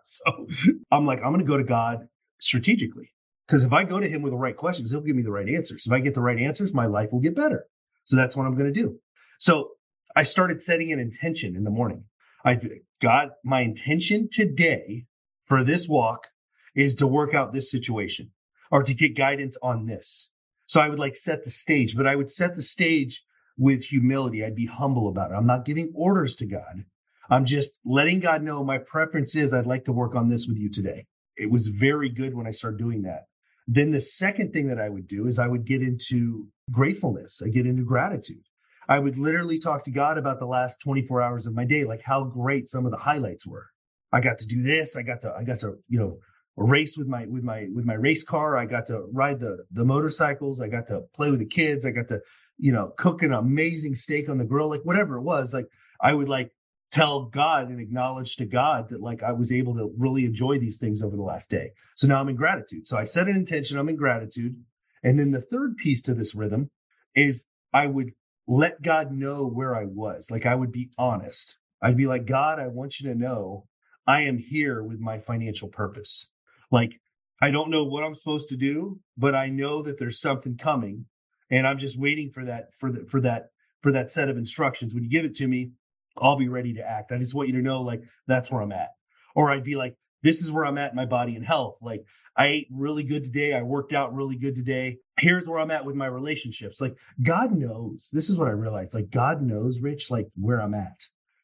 [0.05, 0.47] So
[0.89, 2.07] I'm like, I'm going to go to God
[2.39, 3.11] strategically.
[3.45, 5.49] Because if I go to him with the right questions, he'll give me the right
[5.49, 5.83] answers.
[5.85, 7.65] If I get the right answers, my life will get better.
[8.05, 8.99] So that's what I'm going to do.
[9.37, 9.71] So
[10.15, 12.05] I started setting an intention in the morning.
[12.45, 12.57] I
[13.01, 15.07] got my intention today
[15.43, 16.27] for this walk
[16.73, 18.31] is to work out this situation
[18.71, 20.29] or to get guidance on this.
[20.67, 23.23] So I would like set the stage, but I would set the stage
[23.57, 24.43] with humility.
[24.43, 25.35] I'd be humble about it.
[25.35, 26.83] I'm not giving orders to God.
[27.29, 30.57] I'm just letting God know my preference is I'd like to work on this with
[30.57, 31.05] you today.
[31.35, 33.23] It was very good when I started doing that.
[33.67, 37.41] Then the second thing that I would do is I would get into gratefulness.
[37.43, 38.43] I get into gratitude.
[38.87, 42.01] I would literally talk to God about the last 24 hours of my day, like
[42.01, 43.67] how great some of the highlights were.
[44.13, 44.95] I got to do this.
[44.95, 46.19] I got to, I got to, you know,
[46.57, 48.57] race with my, with my, with my race car.
[48.57, 50.59] I got to ride the, the motorcycles.
[50.59, 51.85] I got to play with the kids.
[51.85, 52.19] I got to,
[52.57, 55.53] you know, cook an amazing steak on the grill, like whatever it was.
[55.53, 55.67] Like
[56.01, 56.51] I would like
[56.91, 60.77] tell God and acknowledge to God that like I was able to really enjoy these
[60.77, 61.71] things over the last day.
[61.95, 62.87] So now I'm in gratitude.
[62.87, 63.77] So I set an intention.
[63.77, 64.55] I'm in gratitude.
[65.03, 66.71] And then the third piece to this rhythm
[67.15, 68.11] is I would
[68.47, 70.31] let God know where I was.
[70.31, 71.57] Like I would be honest.
[71.81, 73.67] I'd be like, God, I want you to know
[74.07, 76.27] I am here with my financial purpose.
[76.71, 76.99] Like
[77.41, 81.05] I don't know what I'm supposed to do, but I know that there's something coming
[81.51, 83.49] and I'm just waiting for that, for the, for that,
[83.81, 84.93] for that set of instructions.
[84.93, 85.71] When you give it to me,
[86.17, 87.11] I'll be ready to act.
[87.11, 88.89] I just want you to know, like, that's where I'm at.
[89.35, 91.77] Or I'd be like, this is where I'm at in my body and health.
[91.81, 92.03] Like
[92.35, 93.53] I ate really good today.
[93.53, 94.97] I worked out really good today.
[95.19, 96.81] Here's where I'm at with my relationships.
[96.81, 98.09] Like God knows.
[98.11, 98.93] This is what I realized.
[98.93, 100.99] Like God knows, Rich, like where I'm at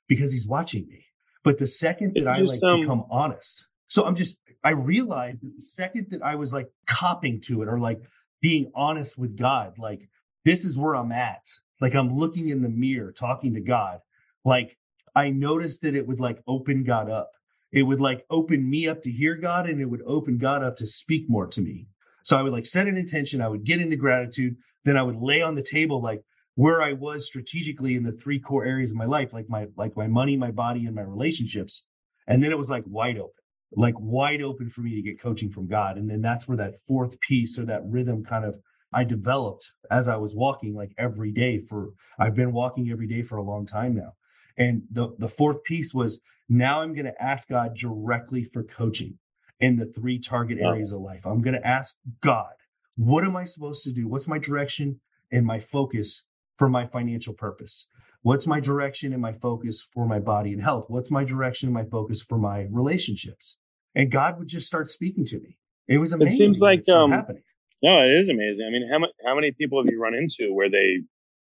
[0.07, 1.05] because he's watching me.
[1.43, 2.81] But the second that I like um...
[2.81, 7.39] become honest, so I'm just, I realized that the second that I was like copping
[7.41, 8.01] to it or like
[8.41, 10.09] being honest with God, like
[10.45, 11.45] this is where I'm at.
[11.79, 13.99] Like I'm looking in the mirror, talking to God.
[14.43, 14.75] Like
[15.15, 17.33] I noticed that it would like open God up.
[17.71, 20.75] It would like open me up to hear God and it would open God up
[20.77, 21.85] to speak more to me.
[22.23, 23.41] So I would like set an intention.
[23.41, 24.55] I would get into gratitude.
[24.85, 26.23] Then I would lay on the table like
[26.55, 29.95] where I was strategically in the three core areas of my life, like my like
[29.95, 31.83] my money, my body, and my relationships.
[32.25, 33.42] And then it was like wide open,
[33.75, 35.97] like wide open for me to get coaching from God.
[35.97, 38.55] And then that's where that fourth piece or that rhythm kind of
[38.93, 43.23] I developed as I was walking like every day for I've been walking every day
[43.23, 44.13] for a long time now.
[44.57, 46.19] And the the fourth piece was
[46.49, 49.17] now I'm going to ask God directly for coaching
[49.59, 51.25] in the three target areas of life.
[51.25, 52.53] I'm going to ask God,
[52.97, 54.07] what am I supposed to do?
[54.07, 54.99] What's my direction
[55.31, 56.25] and my focus
[56.57, 57.87] for my financial purpose?
[58.21, 60.85] What's my direction and my focus for my body and health?
[60.89, 63.57] What's my direction and my focus for my relationships?
[63.95, 65.57] And God would just start speaking to me.
[65.87, 66.33] It was amazing.
[66.33, 67.43] It seems like um, happening.
[67.81, 68.65] No, it is amazing.
[68.65, 71.01] I mean, how much, how many people have you run into where they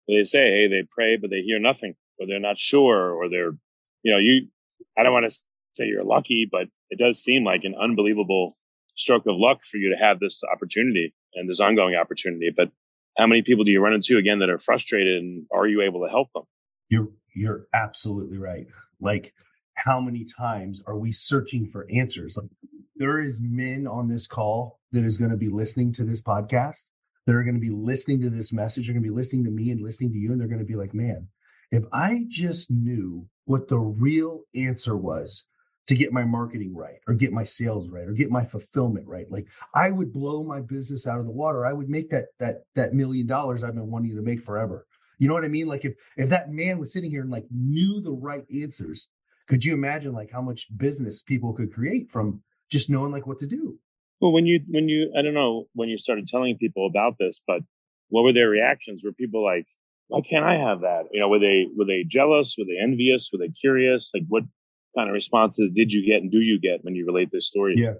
[0.08, 3.52] they say, hey, they pray, but they hear nothing, or they're not sure, or they're,
[4.02, 4.48] you know, you.
[4.98, 5.38] I don't want to
[5.74, 8.56] say you're lucky, but it does seem like an unbelievable
[8.96, 12.50] stroke of luck for you to have this opportunity and this ongoing opportunity.
[12.54, 12.70] But
[13.18, 16.04] how many people do you run into again that are frustrated, and are you able
[16.04, 16.44] to help them?
[16.88, 18.66] You're you're absolutely right.
[19.00, 19.34] Like
[19.74, 22.36] how many times are we searching for answers?
[22.36, 22.50] Like
[22.96, 26.86] there is men on this call that is going to be listening to this podcast.
[27.26, 28.86] that are going to be listening to this message.
[28.86, 30.64] They're going to be listening to me and listening to you, and they're going to
[30.64, 31.28] be like, "Man,
[31.70, 35.44] if I just knew what the real answer was
[35.86, 39.30] to get my marketing right, or get my sales right, or get my fulfillment right,
[39.30, 41.66] like I would blow my business out of the water.
[41.66, 44.86] I would make that that that million dollars I've been wanting to make forever."
[45.18, 45.66] You know what I mean?
[45.68, 49.06] Like if if that man was sitting here and like knew the right answers,
[49.50, 52.40] could you imagine like how much business people could create from
[52.70, 53.76] just knowing like what to do?
[54.20, 57.40] Well, when you when you I don't know when you started telling people about this,
[57.44, 57.62] but
[58.10, 59.02] what were their reactions?
[59.02, 59.66] Were people like,
[60.06, 62.54] "Why can't I have that?" You know, were they were they jealous?
[62.56, 63.28] Were they envious?
[63.32, 64.12] Were they curious?
[64.14, 64.44] Like, what
[64.96, 67.74] kind of responses did you get and do you get when you relate this story?
[67.76, 67.94] Yeah,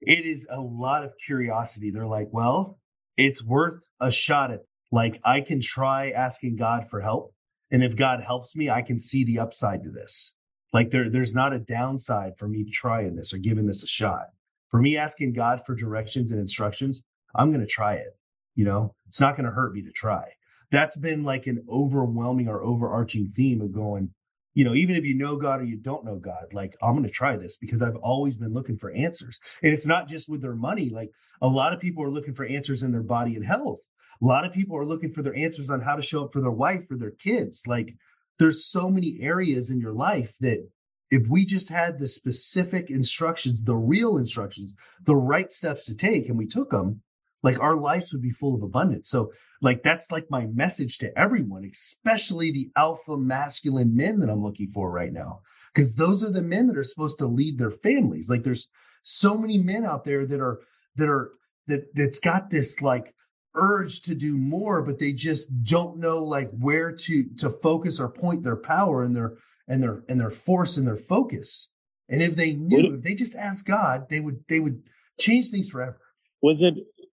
[0.00, 1.92] it is a lot of curiosity.
[1.92, 2.80] They're like, "Well,
[3.16, 7.32] it's worth a shot at like I can try asking God for help.
[7.70, 10.32] And if God helps me, I can see the upside to this.
[10.72, 14.26] Like there, there's not a downside for me trying this or giving this a shot.
[14.70, 17.02] For me asking God for directions and instructions,
[17.34, 18.16] I'm going to try it.
[18.54, 20.24] You know, it's not going to hurt me to try.
[20.70, 24.10] That's been like an overwhelming or overarching theme of going,
[24.54, 27.04] you know, even if you know God or you don't know God, like I'm going
[27.04, 29.38] to try this because I've always been looking for answers.
[29.62, 30.90] And it's not just with their money.
[30.90, 31.10] Like
[31.42, 33.80] a lot of people are looking for answers in their body and health.
[34.22, 36.40] A lot of people are looking for their answers on how to show up for
[36.40, 37.66] their wife or their kids.
[37.66, 37.94] Like
[38.38, 40.66] there's so many areas in your life that
[41.10, 44.74] if we just had the specific instructions, the real instructions,
[45.04, 47.00] the right steps to take, and we took them,
[47.42, 49.08] like our lives would be full of abundance.
[49.08, 49.32] So,
[49.62, 54.68] like, that's like my message to everyone, especially the alpha masculine men that I'm looking
[54.68, 55.40] for right now,
[55.72, 58.28] because those are the men that are supposed to lead their families.
[58.28, 58.68] Like, there's
[59.02, 60.60] so many men out there that are,
[60.96, 61.30] that are,
[61.68, 63.14] that, that's got this like
[63.56, 68.08] urge to do more, but they just don't know like where to to focus or
[68.08, 69.36] point their power and their
[69.68, 71.68] and their and their force and their focus.
[72.08, 74.82] And if they knew, if they just asked God, they would they would
[75.18, 75.98] change things forever.
[76.42, 76.74] Was it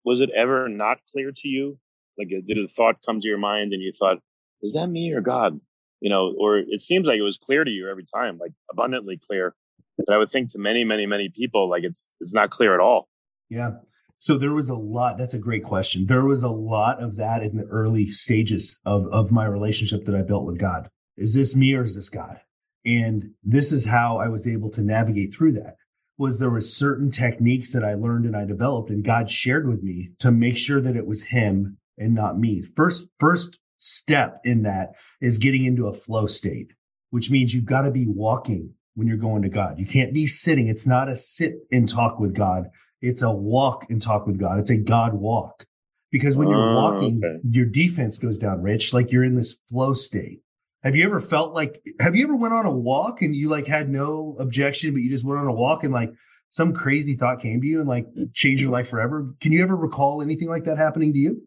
[0.06, 1.78] was it ever not clear to you?
[2.18, 4.20] Like, uh, did a thought come to your mind and you thought,
[4.62, 5.60] "Is that me or God?"
[6.00, 9.18] You know, or it seems like it was clear to you every time, like abundantly
[9.18, 9.56] clear.
[9.98, 12.80] But I would think to many, many, many people, like it's it's not clear at
[12.80, 13.10] all.
[13.50, 13.72] Yeah,
[14.20, 15.18] so there was a lot.
[15.18, 16.06] That's a great question.
[16.08, 20.16] There was a lot of that in the early stages of, of my relationship that
[20.16, 20.90] I built with God.
[21.18, 22.40] Is this me or is this God?
[22.86, 25.76] And this is how I was able to navigate through that
[26.18, 29.84] was there was certain techniques that I learned and I developed and God shared with
[29.84, 32.62] me to make sure that it was him and not me.
[32.62, 36.72] First, first step in that is getting into a flow state,
[37.12, 39.78] which means you've got to be walking when you're going to God.
[39.78, 40.68] You can't be sitting.
[40.68, 42.70] It's not a sit and talk with God.
[43.02, 44.60] It's a walk and talk with God.
[44.60, 45.66] It's a God walk.
[46.12, 47.40] Because when you're oh, walking, okay.
[47.50, 50.42] your defense goes down, Rich, like you're in this flow state.
[50.84, 53.68] Have you ever felt like have you ever went on a walk and you like
[53.68, 56.12] had no objection, but you just went on a walk and like
[56.50, 59.34] some crazy thought came to you and like changed your life forever?
[59.42, 61.42] Can you ever recall anything like that happening to you?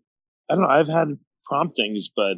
[0.51, 0.69] I don't know.
[0.69, 2.37] I've had promptings, but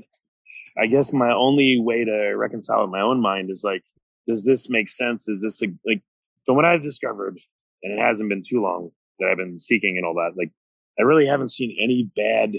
[0.79, 3.83] I guess my only way to reconcile with my own mind is like,
[4.27, 5.29] does this make sense?
[5.29, 6.03] Is this a, like
[6.47, 7.39] from what I've discovered,
[7.83, 8.91] and it hasn't been too long,
[9.23, 10.51] that I've been seeking and all that, like
[10.99, 12.57] I really haven't seen any bad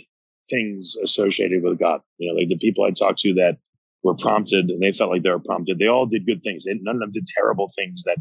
[0.49, 2.01] things associated with God.
[2.17, 3.57] You know, like the people I talked to that
[4.03, 6.65] were prompted and they felt like they were prompted, they all did good things.
[6.65, 8.17] They, none of them did terrible things that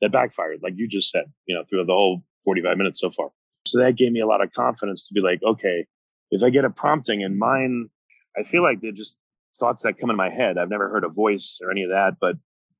[0.00, 1.24] that backfired, like you just said.
[1.46, 3.30] You know, through the whole 45 minutes so far.
[3.66, 5.86] So that gave me a lot of confidence to be like, okay,
[6.30, 7.88] if I get a prompting and mine
[8.36, 9.16] I feel like they're just
[9.58, 10.58] thoughts that come in my head.
[10.58, 12.36] I've never heard a voice or any of that, but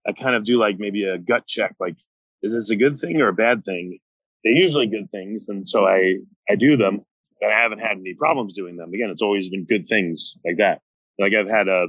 [0.07, 1.77] I kind of do like maybe a gut check.
[1.81, 1.97] Like,
[2.43, 3.99] is this a good thing or a bad thing?
[4.45, 5.49] They're usually good things.
[5.49, 6.17] And so I,
[6.49, 7.01] I do them,
[7.41, 8.93] but I haven't had any problems doing them.
[8.93, 10.83] Again, it's always been good things like that.
[11.19, 11.87] Like I've had a,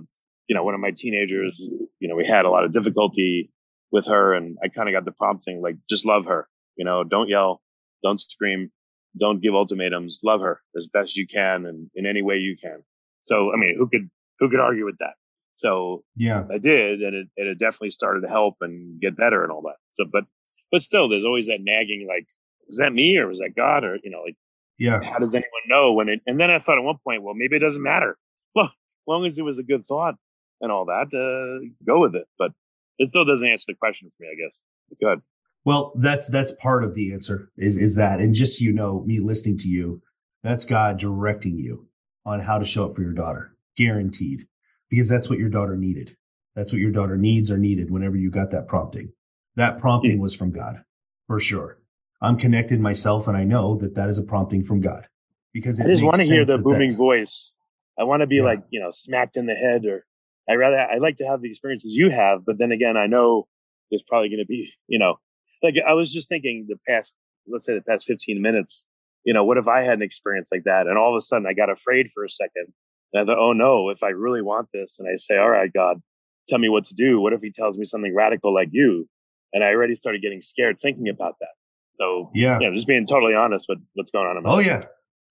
[0.48, 1.60] you know, one of my teenagers,
[2.00, 3.52] you know, we had a lot of difficulty
[3.92, 7.04] with her and I kind of got the prompting, like, just love her, you know,
[7.04, 7.62] don't yell,
[8.04, 8.72] don't scream,
[9.18, 12.84] don't give ultimatums, love her as best you can and in any way you can.
[13.24, 15.14] So, I mean, who could, who could argue with that?
[15.56, 19.44] So yeah, I did, and it, and it definitely started to help and get better
[19.44, 19.78] and all that.
[19.94, 20.26] So, but,
[20.72, 22.28] but still, there's always that nagging, like,
[22.68, 24.36] is that me or was that God or, you know, like,
[24.78, 27.34] yeah, how does anyone know when it, and then I thought at one point, well,
[27.34, 28.18] maybe it doesn't matter.
[28.58, 30.16] Well, as long as it was a good thought
[30.62, 32.26] and all that, uh, go with it.
[32.40, 32.54] But
[32.98, 34.64] it still doesn't answer the question for me, I guess.
[35.00, 35.22] Good.
[35.64, 39.04] Well, that's, that's part of the answer is, is that, and just, so you know,
[39.06, 40.02] me listening to you,
[40.42, 41.88] that's God directing you
[42.26, 43.56] on how to show up for your daughter.
[43.78, 44.48] Guaranteed.
[44.90, 46.16] Because that's what your daughter needed.
[46.56, 49.12] That's what your daughter needs or needed whenever you got that prompting.
[49.56, 50.84] That prompting was from God
[51.28, 51.80] for sure.
[52.26, 55.08] I'm connected myself and I know that that is a prompting from God
[55.54, 57.56] because I just want to hear the booming voice.
[58.00, 58.44] I want to be yeah.
[58.44, 60.06] like, you know, smacked in the head or
[60.50, 63.48] I rather, I like to have the experiences you have, but then again, I know
[63.92, 65.20] there's probably going to be, you know,
[65.62, 67.16] like I was just thinking the past,
[67.48, 68.86] let's say the past 15 minutes,
[69.24, 70.88] you know, what if I had an experience like that?
[70.88, 72.74] And all of a sudden I got afraid for a second.
[73.14, 75.72] And I thought, oh no, if I really want this and I say, all right,
[75.72, 76.02] God,
[76.48, 77.22] tell me what to do.
[77.22, 79.08] What if he tells me something radical like you?
[79.54, 81.50] And I already started getting scared thinking about that.
[82.00, 84.66] So yeah, yeah just being totally honest with what's going on in my Oh life.
[84.66, 84.86] yeah.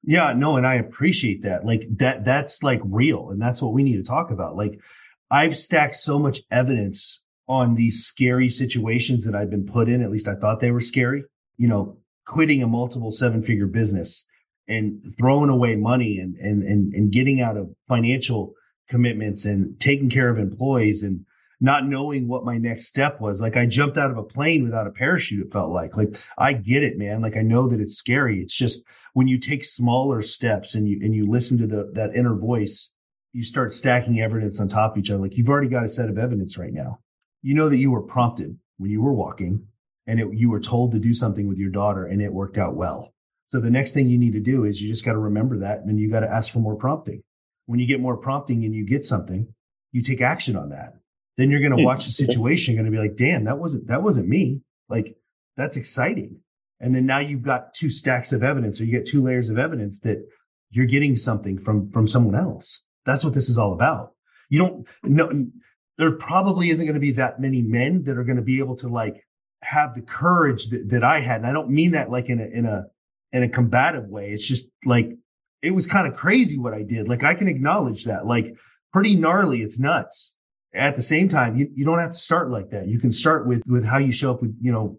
[0.06, 1.64] Yeah, no, and I appreciate that.
[1.64, 3.30] Like that, that's like real.
[3.30, 4.54] And that's what we need to talk about.
[4.54, 4.78] Like
[5.30, 10.02] I've stacked so much evidence on these scary situations that I've been put in.
[10.02, 11.24] At least I thought they were scary.
[11.56, 14.26] You know, quitting a multiple seven figure business
[14.68, 18.54] and throwing away money and, and, and, and getting out of financial
[18.88, 21.24] commitments and taking care of employees and
[21.60, 23.40] not knowing what my next step was.
[23.40, 25.46] Like I jumped out of a plane without a parachute.
[25.46, 27.20] It felt like, like I get it, man.
[27.20, 28.40] Like I know that it's scary.
[28.40, 28.82] It's just
[29.12, 32.90] when you take smaller steps and you, and you listen to the, that inner voice,
[33.32, 35.22] you start stacking evidence on top of each other.
[35.22, 36.98] Like you've already got a set of evidence right now.
[37.42, 39.66] You know that you were prompted when you were walking
[40.06, 42.74] and it, you were told to do something with your daughter and it worked out
[42.74, 43.12] well.
[43.52, 45.78] So the next thing you need to do is you just got to remember that.
[45.78, 47.22] And then you got to ask for more prompting.
[47.66, 49.54] When you get more prompting and you get something,
[49.92, 50.94] you take action on that.
[51.36, 51.84] Then you're going to hmm.
[51.84, 54.60] watch the situation, going to be like, damn, that wasn't, that wasn't me.
[54.88, 55.16] Like
[55.56, 56.40] that's exciting.
[56.80, 59.58] And then now you've got two stacks of evidence or you get two layers of
[59.58, 60.18] evidence that
[60.70, 62.82] you're getting something from, from someone else.
[63.06, 64.12] That's what this is all about.
[64.50, 65.46] You don't know,
[65.96, 68.76] there probably isn't going to be that many men that are going to be able
[68.76, 69.24] to like
[69.62, 71.38] have the courage that, that I had.
[71.38, 72.84] And I don't mean that like in a, in a,
[73.32, 74.30] in a combative way.
[74.32, 75.10] It's just like,
[75.62, 77.08] it was kind of crazy what I did.
[77.08, 78.54] Like I can acknowledge that, like
[78.92, 79.62] pretty gnarly.
[79.62, 80.34] It's nuts.
[80.74, 82.88] At the same time, you, you don't have to start like that.
[82.88, 84.96] You can start with, with how you show up with, you know,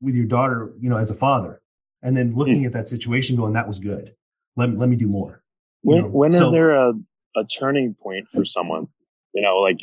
[0.00, 1.60] with your daughter, you know, as a father
[2.02, 2.66] and then looking mm.
[2.66, 4.14] at that situation going, that was good.
[4.56, 5.42] Let, let me do more.
[5.82, 6.08] When, know?
[6.08, 6.92] when so, is there a,
[7.36, 8.86] a turning point for someone?
[9.34, 9.78] You know, like,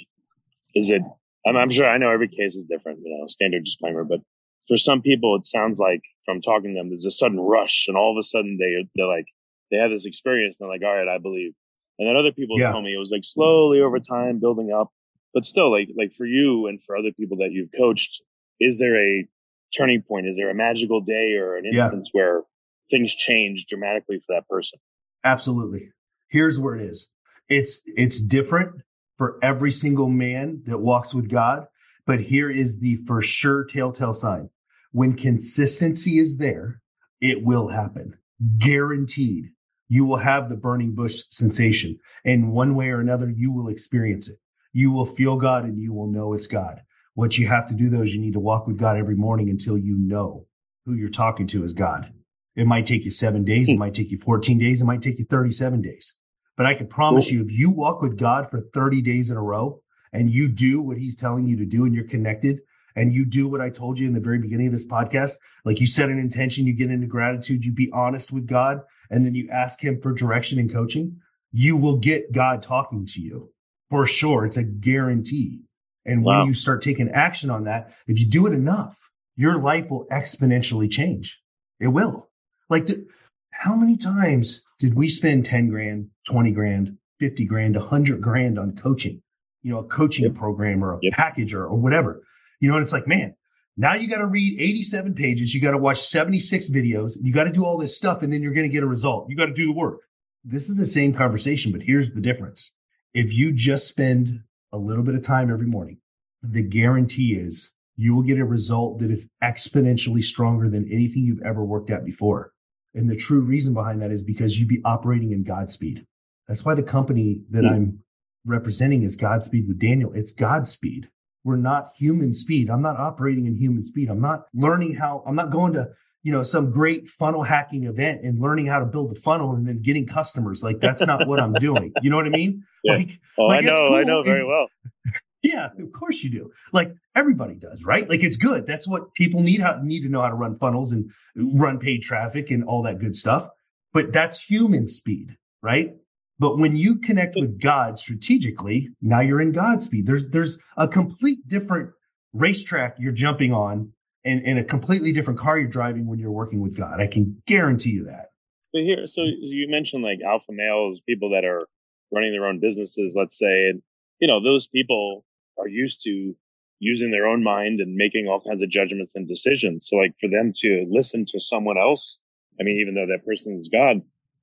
[0.76, 1.02] is it,
[1.46, 4.22] I'm, I'm sure I know every case is different, you know, standard disclaimer, but
[4.68, 7.98] for some people, it sounds like from talking to them, there's a sudden rush, and
[7.98, 9.26] all of a sudden they they're like
[9.72, 11.52] they had this experience, and they're like, all right, I believe.
[12.00, 12.72] And then other people yeah.
[12.72, 14.92] told me it was like slowly over time building up,
[15.34, 18.22] but still, like like for you and for other people that you've coached,
[18.60, 19.28] is there a
[19.76, 20.28] turning point?
[20.28, 22.20] Is there a magical day or an instance yeah.
[22.20, 22.42] where
[22.90, 24.80] things change dramatically for that person?
[25.24, 25.90] Absolutely.
[26.30, 27.08] Here's where it is.
[27.50, 28.82] It's it's different
[29.18, 31.68] for every single man that walks with God,
[32.06, 34.50] but here is the for sure telltale sign
[34.94, 36.80] when consistency is there,
[37.20, 38.16] it will happen.
[38.60, 39.50] Guaranteed.
[39.90, 42.00] You will have the burning bush sensation.
[42.24, 44.38] And one way or another, you will experience it.
[44.74, 46.82] You will feel God and you will know it's God.
[47.14, 49.50] What you have to do though is you need to walk with God every morning
[49.50, 50.48] until you know
[50.86, 52.12] who you're talking to is God.
[52.56, 53.70] It might take you seven days.
[53.70, 53.80] It hmm.
[53.80, 54.82] might take you 14 days.
[54.82, 56.16] It might take you 37 days.
[56.58, 59.42] But I can promise you, if you walk with God for 30 days in a
[59.42, 62.60] row and you do what he's telling you to do and you're connected,
[62.96, 65.34] and you do what I told you in the very beginning of this podcast,
[65.66, 69.26] like you set an intention, you get into gratitude, you be honest with God, and
[69.26, 71.20] then you ask him for direction and coaching,
[71.52, 73.53] you will get God talking to you
[73.94, 74.44] for sure.
[74.44, 75.60] It's a guarantee.
[76.04, 76.40] And wow.
[76.40, 78.98] when you start taking action on that, if you do it enough,
[79.36, 81.40] your life will exponentially change.
[81.80, 82.28] It will.
[82.72, 83.06] Like the,
[83.52, 88.76] how many times did we spend 10 grand, 20 grand, 50 grand, 100 grand on
[88.76, 89.22] coaching?
[89.62, 90.34] You know, a coaching yep.
[90.34, 91.14] program or a yep.
[91.14, 92.24] package or, or whatever.
[92.62, 93.36] You know, and it's like, man,
[93.78, 95.54] now you got to read 87 pages.
[95.54, 97.16] You got to watch 76 videos.
[97.22, 99.30] You got to do all this stuff and then you're going to get a result.
[99.30, 100.00] You got to do the work.
[100.44, 102.72] This is the same conversation, but here's the difference.
[103.14, 104.42] If you just spend
[104.72, 105.98] a little bit of time every morning,
[106.42, 111.44] the guarantee is you will get a result that is exponentially stronger than anything you've
[111.44, 112.52] ever worked at before.
[112.96, 116.06] And the true reason behind that is because you'd be operating in Godspeed.
[116.48, 118.00] That's why the company that I'm
[118.46, 120.12] representing is Godspeed with Daniel.
[120.14, 121.10] It's Godspeed.
[121.44, 122.70] We're not human speed.
[122.70, 124.10] I'm not operating in human speed.
[124.10, 125.90] I'm not learning how, I'm not going to,
[126.24, 129.68] you know, some great funnel hacking event and learning how to build a funnel and
[129.68, 130.64] then getting customers.
[130.64, 131.94] Like that's not what I'm doing.
[132.02, 132.64] You know what I mean?
[132.84, 132.96] Yeah.
[132.98, 133.96] Like, Oh, like, I know, cool.
[133.96, 134.68] I know very well.
[135.44, 136.52] yeah, of course you do.
[136.72, 138.10] Like everybody does, right?
[138.10, 138.66] Like it's good.
[138.66, 142.02] That's what people need how need to know how to run funnels and run paid
[142.02, 143.50] traffic and all that good stuff.
[143.92, 145.94] But that's human speed, right?
[146.40, 150.06] But when you connect with God strategically, now you're in God's speed.
[150.06, 151.92] There's there's a complete different
[152.34, 153.92] racetrack you're jumping on
[154.26, 157.00] and, and a completely different car you're driving when you're working with God.
[157.00, 158.32] I can guarantee you that.
[158.72, 161.68] But here, so you mentioned like alpha males, people that are
[162.12, 163.82] running their own businesses, let's say, and
[164.20, 165.26] you know, those people
[165.60, 166.36] are used to
[166.80, 169.88] using their own mind and making all kinds of judgments and decisions.
[169.90, 172.18] So like for them to listen to someone else,
[172.60, 174.02] I mean, even though that person is God,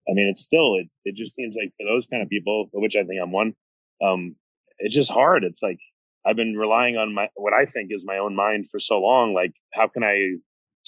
[0.09, 2.97] I mean, it's still, it, it just seems like for those kind of people, which
[2.97, 3.55] I think I'm one,
[4.03, 4.37] um,
[4.78, 5.45] it's just hard.
[5.45, 5.78] It's like,
[6.27, 9.33] I've been relying on my, what I think is my own mind for so long.
[9.35, 10.37] Like, how can I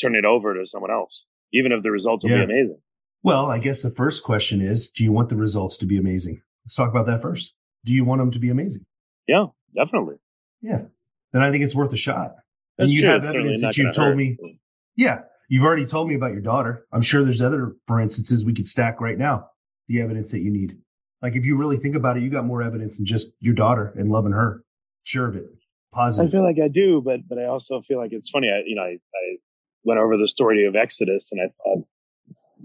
[0.01, 1.24] turn it over to someone else?
[1.53, 2.45] Even if the results will Yeah.
[2.47, 2.78] be amazing.
[3.22, 6.43] Well, I guess the first question is, do you want the results to be amazing?
[6.64, 7.55] Let's talk about that first.
[7.85, 8.85] Do you want them to be amazing?
[9.28, 10.16] Yeah, definitely.
[10.61, 10.83] Yeah.
[11.33, 12.35] Then I think it's worth a shot.
[12.78, 13.11] That's and you true.
[13.11, 14.16] have It's evidence that you've told hurt.
[14.16, 14.37] me.
[14.97, 15.22] Yeah.
[15.49, 16.87] You've already told me about your daughter.
[16.93, 19.49] I'm sure there's other, for instances, we could stack right now
[19.89, 20.78] the evidence that you need.
[21.20, 23.93] Like if you really think about it, you got more evidence than just your daughter
[23.97, 24.64] and loving her.
[25.05, 25.46] Sure of it.
[26.26, 28.48] I feel like I do, but but I also feel like it's funny.
[28.50, 29.36] I you know I, I
[29.84, 31.84] went over the story of Exodus, and I thought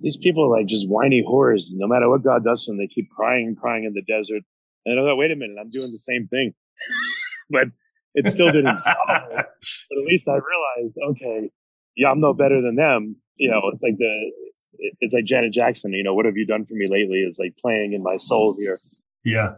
[0.01, 1.67] these people are like just whiny whores.
[1.73, 4.43] No matter what God does to them, they keep crying, and crying in the desert.
[4.85, 6.53] And I thought, wait a minute, I'm doing the same thing,
[7.49, 7.67] but
[8.13, 9.45] it still didn't solve it.
[9.89, 11.51] But at least I realized, okay,
[11.97, 13.17] yeah, I'm no better than them.
[13.35, 14.31] You know, it's like the
[15.01, 15.91] it's like Janet Jackson.
[15.91, 17.17] You know, what have you done for me lately?
[17.17, 18.79] Is like playing in my soul here.
[19.23, 19.55] yeah.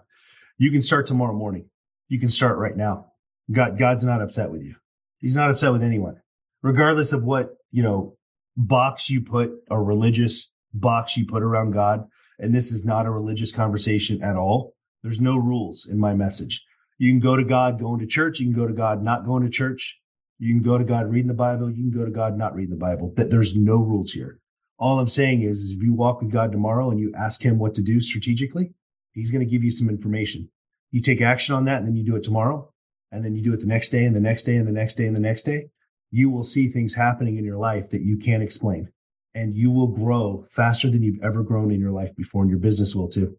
[0.58, 1.70] You can start tomorrow morning.
[2.10, 3.06] You can start right now.
[3.52, 4.76] God, God's not upset with you.
[5.20, 6.18] He's not upset with anyone,
[6.62, 8.18] regardless of what, you know,
[8.58, 12.08] box you put a religious box you put around God.
[12.40, 14.74] And this is not a religious conversation at all.
[15.04, 16.64] There's no rules in my message.
[16.98, 18.40] You can go to God going to church.
[18.40, 19.98] You can go to God not going to church.
[20.40, 21.70] You can go to God reading the Bible.
[21.70, 23.14] You can go to God not reading the Bible.
[23.16, 24.40] That there's no rules here.
[24.78, 27.60] All I'm saying is, is if you walk with God tomorrow and you ask him
[27.60, 28.74] what to do strategically,
[29.14, 30.50] he's going to give you some information.
[30.92, 32.72] You take action on that and then you do it tomorrow
[33.12, 34.96] and then you do it the next day and the next day and the next
[34.96, 35.70] day and the next day.
[36.12, 38.90] You will see things happening in your life that you can't explain
[39.36, 42.60] and you will grow faster than you've ever grown in your life before and your
[42.60, 43.38] business will too.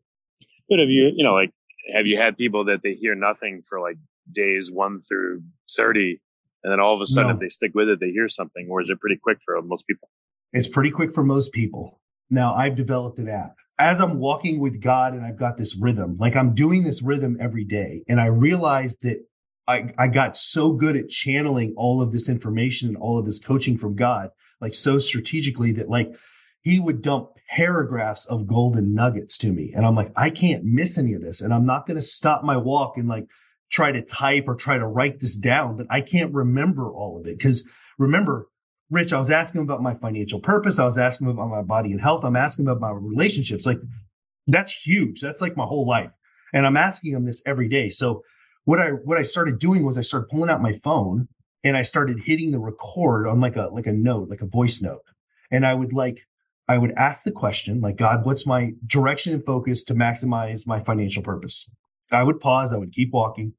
[0.68, 1.50] But have you, you know, like,
[1.92, 3.96] have you had people that they hear nothing for like
[4.30, 5.42] days one through
[5.76, 6.20] 30,
[6.62, 7.34] and then all of a sudden, No.
[7.34, 9.86] if they stick with it, they hear something, or is it pretty quick for most
[9.88, 10.08] people?
[10.52, 12.00] It's pretty quick for most people.
[12.28, 13.56] Now I've developed an app.
[13.80, 17.38] As I'm walking with God and I've got this rhythm, like I'm doing this rhythm
[17.40, 18.04] every day.
[18.08, 19.24] And I realized that
[19.66, 23.38] I, I got so good at channeling all of this information and all of this
[23.38, 26.12] coaching from God, like so strategically that like
[26.60, 29.72] he would dump paragraphs of golden nuggets to me.
[29.74, 31.40] And I'm like, I can't miss any of this.
[31.40, 33.28] And I'm not going to stop my walk and like
[33.70, 37.26] try to type or try to write this down, but I can't remember all of
[37.26, 37.40] it.
[37.40, 37.64] Cause
[37.96, 38.46] remember,
[38.90, 40.78] Rich, I was asking about my financial purpose.
[40.78, 42.24] I was asking about my body and health.
[42.24, 43.64] I'm asking about my relationships.
[43.64, 43.78] Like
[44.46, 45.20] that's huge.
[45.20, 46.10] That's like my whole life.
[46.52, 47.90] And I'm asking them this every day.
[47.90, 48.22] So
[48.64, 51.28] what I, what I started doing was I started pulling out my phone
[51.62, 54.82] and I started hitting the record on like a, like a note, like a voice
[54.82, 55.04] note.
[55.52, 56.18] And I would like,
[56.68, 60.80] I would ask the question, like, God, what's my direction and focus to maximize my
[60.80, 61.68] financial purpose?
[62.12, 62.72] I would pause.
[62.72, 63.52] I would keep walking.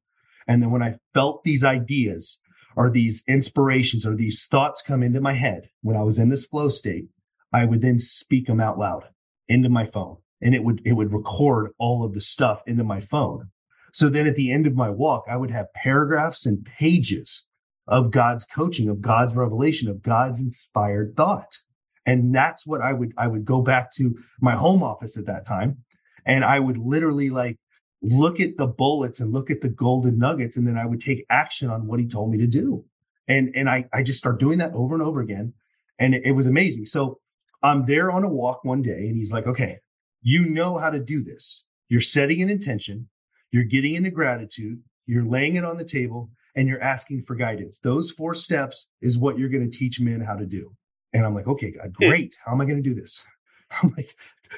[0.47, 2.39] And then when I felt these ideas
[2.75, 6.45] or these inspirations or these thoughts come into my head when I was in this
[6.45, 7.07] flow state,
[7.53, 9.05] I would then speak them out loud
[9.47, 13.01] into my phone and it would, it would record all of the stuff into my
[13.01, 13.49] phone.
[13.93, 17.45] So then at the end of my walk, I would have paragraphs and pages
[17.87, 21.57] of God's coaching, of God's revelation, of God's inspired thought.
[22.05, 25.45] And that's what I would, I would go back to my home office at that
[25.45, 25.79] time.
[26.25, 27.57] And I would literally like
[28.01, 30.57] look at the bullets and look at the golden nuggets.
[30.57, 32.83] And then I would take action on what he told me to do.
[33.27, 35.53] And, and I, I just start doing that over and over again.
[35.99, 36.87] And it, it was amazing.
[36.87, 37.19] So
[37.63, 39.77] I'm there on a walk one day and he's like, okay,
[40.21, 41.63] you know how to do this.
[41.89, 43.07] You're setting an intention.
[43.51, 44.81] You're getting into gratitude.
[45.05, 47.79] You're laying it on the table and you're asking for guidance.
[47.79, 50.71] Those four steps is what you're going to teach men how to do.
[51.13, 52.09] And I'm like, okay, God, hmm.
[52.09, 52.33] great.
[52.43, 53.25] How am I going to do this?
[53.83, 54.15] I'm like,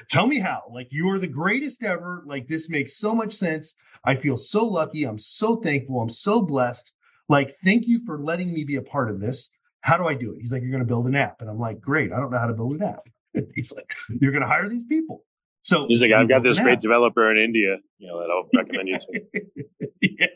[0.08, 0.62] Tell me how.
[0.72, 2.22] Like you are the greatest ever.
[2.26, 3.74] Like this makes so much sense.
[4.04, 5.04] I feel so lucky.
[5.04, 6.00] I'm so thankful.
[6.00, 6.92] I'm so blessed.
[7.28, 9.48] Like, thank you for letting me be a part of this.
[9.80, 10.38] How do I do it?
[10.40, 11.40] He's like, You're going to build an app.
[11.40, 12.12] And I'm like, Great.
[12.12, 13.06] I don't know how to build an app.
[13.54, 13.90] He's like,
[14.20, 15.24] You're going to hire these people.
[15.62, 16.80] So he's like, I've got this great app.
[16.80, 19.88] developer in India, you know, that I'll recommend you to.
[20.02, 20.26] yeah.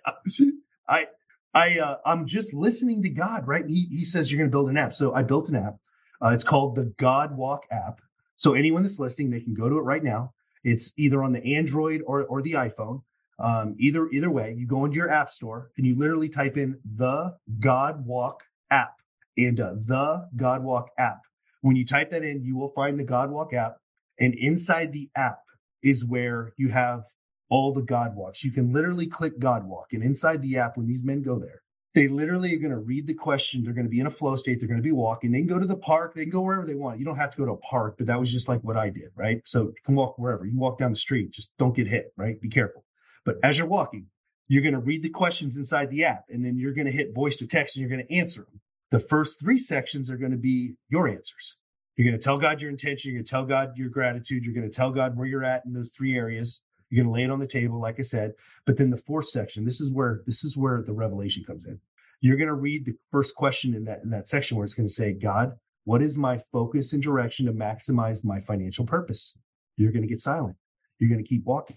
[0.88, 1.06] I,
[1.52, 3.66] I, uh, I'm just listening to God, right?
[3.66, 4.94] He, he says you're going to build an app.
[4.94, 5.76] So I built an app.
[6.24, 8.00] Uh, it's called the God Walk app.
[8.38, 10.32] So anyone that's listening, they can go to it right now.
[10.64, 13.02] It's either on the Android or, or the iPhone.
[13.40, 16.78] Um, either either way, you go into your app store and you literally type in
[16.96, 18.94] the God Walk app
[19.36, 21.20] and uh, the God Walk app.
[21.62, 23.78] When you type that in, you will find the God Walk app,
[24.20, 25.40] and inside the app
[25.82, 27.04] is where you have
[27.50, 28.44] all the God walks.
[28.44, 31.62] You can literally click God Walk, and inside the app, when these men go there,
[31.98, 33.64] they literally are going to read the question.
[33.64, 34.60] They're going to be in a flow state.
[34.60, 35.32] They're going to be walking.
[35.32, 36.14] They can go to the park.
[36.14, 37.00] They can go wherever they want.
[37.00, 38.88] You don't have to go to a park, but that was just like what I
[38.88, 39.42] did, right?
[39.44, 40.46] So you can walk wherever.
[40.46, 41.32] You walk down the street.
[41.32, 42.40] Just don't get hit, right?
[42.40, 42.84] Be careful.
[43.24, 44.06] But as you're walking,
[44.46, 47.16] you're going to read the questions inside the app and then you're going to hit
[47.16, 48.60] voice to text and you're going to answer them.
[48.92, 51.56] The first three sections are going to be your answers.
[51.96, 53.10] You're going to tell God your intention.
[53.10, 54.44] You're going to tell God your gratitude.
[54.44, 56.62] You're going to tell God where you're at in those three areas.
[56.90, 58.34] You're going to lay it on the table, like I said.
[58.64, 61.80] But then the fourth section, this is where this is where the revelation comes in.
[62.20, 64.88] You're going to read the first question in that in that section where it's going
[64.88, 65.52] to say, God,
[65.84, 69.34] what is my focus and direction to maximize my financial purpose?
[69.76, 70.56] You're going to get silent.
[70.98, 71.76] You're going to keep walking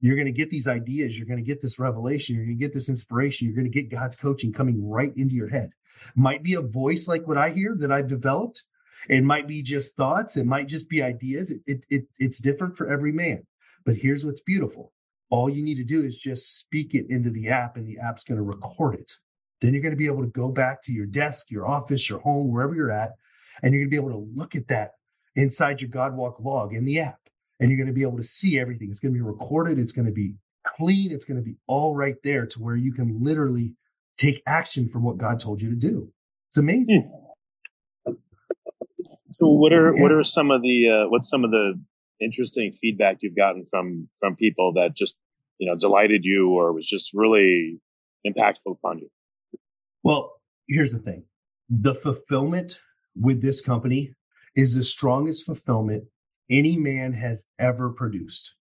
[0.00, 1.16] you're going to get these ideas.
[1.16, 2.36] You're going to get this revelation.
[2.36, 3.46] You're going to get this inspiration.
[3.46, 5.70] You're going to get God's coaching coming right into your head.
[6.14, 8.62] Might be a voice like what I hear that I've developed.
[9.08, 10.36] It might be just thoughts.
[10.36, 11.50] It might just be ideas.
[11.50, 13.46] It, it, it, it's different for every man.
[13.84, 14.92] But here's what's beautiful.
[15.30, 18.24] All you need to do is just speak it into the app and the app's
[18.24, 19.12] going to record it.
[19.60, 22.20] Then you're going to be able to go back to your desk, your office, your
[22.20, 23.12] home, wherever you're at,
[23.62, 24.92] and you're going to be able to look at that
[25.34, 27.18] inside your Godwalk log in the app
[27.60, 28.90] and you're going to be able to see everything.
[28.90, 29.78] It's going to be recorded.
[29.78, 30.34] It's going to be
[30.66, 31.12] clean.
[31.12, 33.72] It's going to be all right there to where you can literally
[34.18, 36.10] take action from what God told you to do.
[36.50, 37.10] It's amazing.
[38.06, 38.12] Hmm.
[39.32, 40.02] So what are yeah.
[40.02, 41.78] what are some of the uh, what's some of the
[42.20, 45.18] interesting feedback you've gotten from from people that just
[45.58, 47.78] you know delighted you or was just really
[48.26, 49.10] impactful upon you?
[50.02, 50.32] Well,
[50.68, 51.24] here's the thing:
[51.68, 52.78] the fulfillment
[53.14, 54.14] with this company
[54.54, 56.04] is the strongest fulfillment
[56.50, 58.54] any man has ever produced.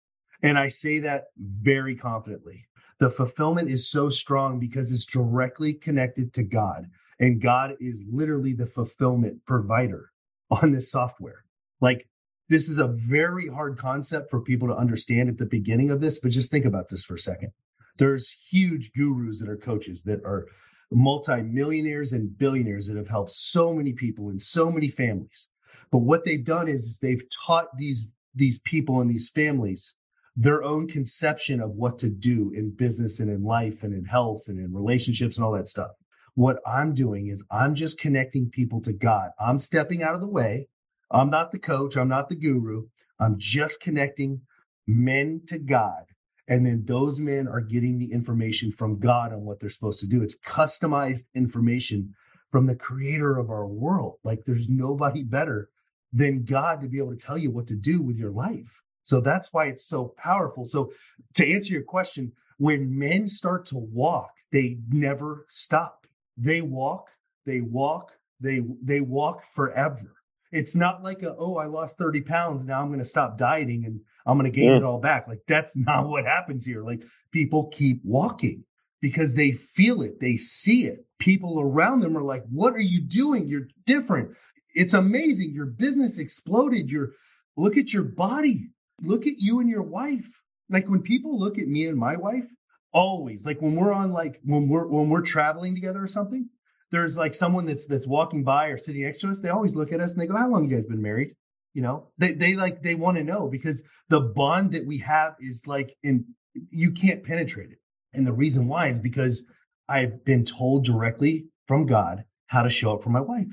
[0.43, 2.67] And I say that very confidently.
[2.99, 6.87] The fulfillment is so strong because it's directly connected to God.
[7.19, 10.11] And God is literally the fulfillment provider
[10.51, 11.45] on this software.
[11.81, 12.09] Like,
[12.49, 16.19] this is a very hard concept for people to understand at the beginning of this,
[16.21, 17.53] but just think about this for a second.
[17.99, 20.47] There's huge gurus that are coaches that are
[20.95, 25.49] multimillionaires and billionaires that have helped so many people and so many families.
[25.91, 29.95] But what they've done is they've taught these these people and these families
[30.37, 34.45] their own conception of what to do in business and in life and in health
[34.49, 35.91] and in relationships and all that stuff.
[36.35, 39.31] What I'm doing is I'm just connecting people to God.
[39.39, 40.69] I'm stepping out of the way.
[41.11, 41.97] I'm not the coach.
[41.97, 42.87] I'm not the guru.
[43.21, 44.41] I'm just connecting
[44.87, 46.05] men to God.
[46.53, 50.07] And then those men are getting the information from God on what they're supposed to
[50.07, 50.23] do.
[50.23, 52.15] It's customized information
[52.51, 54.19] from the creator of our world.
[54.23, 55.71] Like there's nobody better
[56.13, 58.83] than God to be able to tell you what to do with your life.
[59.03, 60.67] So that's why it's so powerful.
[60.67, 60.93] So
[61.37, 66.07] to answer your question, when men start to walk, they never stop.
[66.37, 67.09] They walk,
[67.47, 70.17] they walk, they they walk forever.
[70.53, 73.87] It's not like a oh I lost 30 pounds now I'm going to stop dieting
[73.87, 74.77] and I'm going to gain yeah.
[74.79, 75.29] it all back.
[75.29, 76.83] Like that's not what happens here.
[76.83, 77.03] Like
[77.33, 78.65] people keep walking
[79.01, 81.05] because they feel it, they see it.
[81.19, 83.49] People around them are like, "What are you doing?
[83.49, 84.31] You're different."
[84.75, 85.53] it's amazing.
[85.53, 86.91] Your business exploded.
[86.91, 87.13] Your
[87.57, 88.69] look at your body.
[89.03, 90.29] Look at you and your wife.
[90.71, 92.47] Like when people look at me and my wife,
[92.93, 96.49] always like when we're on like when we're when we're traveling together or something,
[96.91, 99.41] there's like someone that's that's walking by or sitting next to us.
[99.41, 101.35] They always look at us and they go, "How long you guys been married?"
[101.75, 105.35] You know, they they like they want to know because the bond that we have
[105.41, 106.25] is like in
[106.71, 107.79] you can't penetrate it.
[108.13, 109.45] And the reason why is because
[109.89, 113.47] I've been told directly from God how to show up for my wife.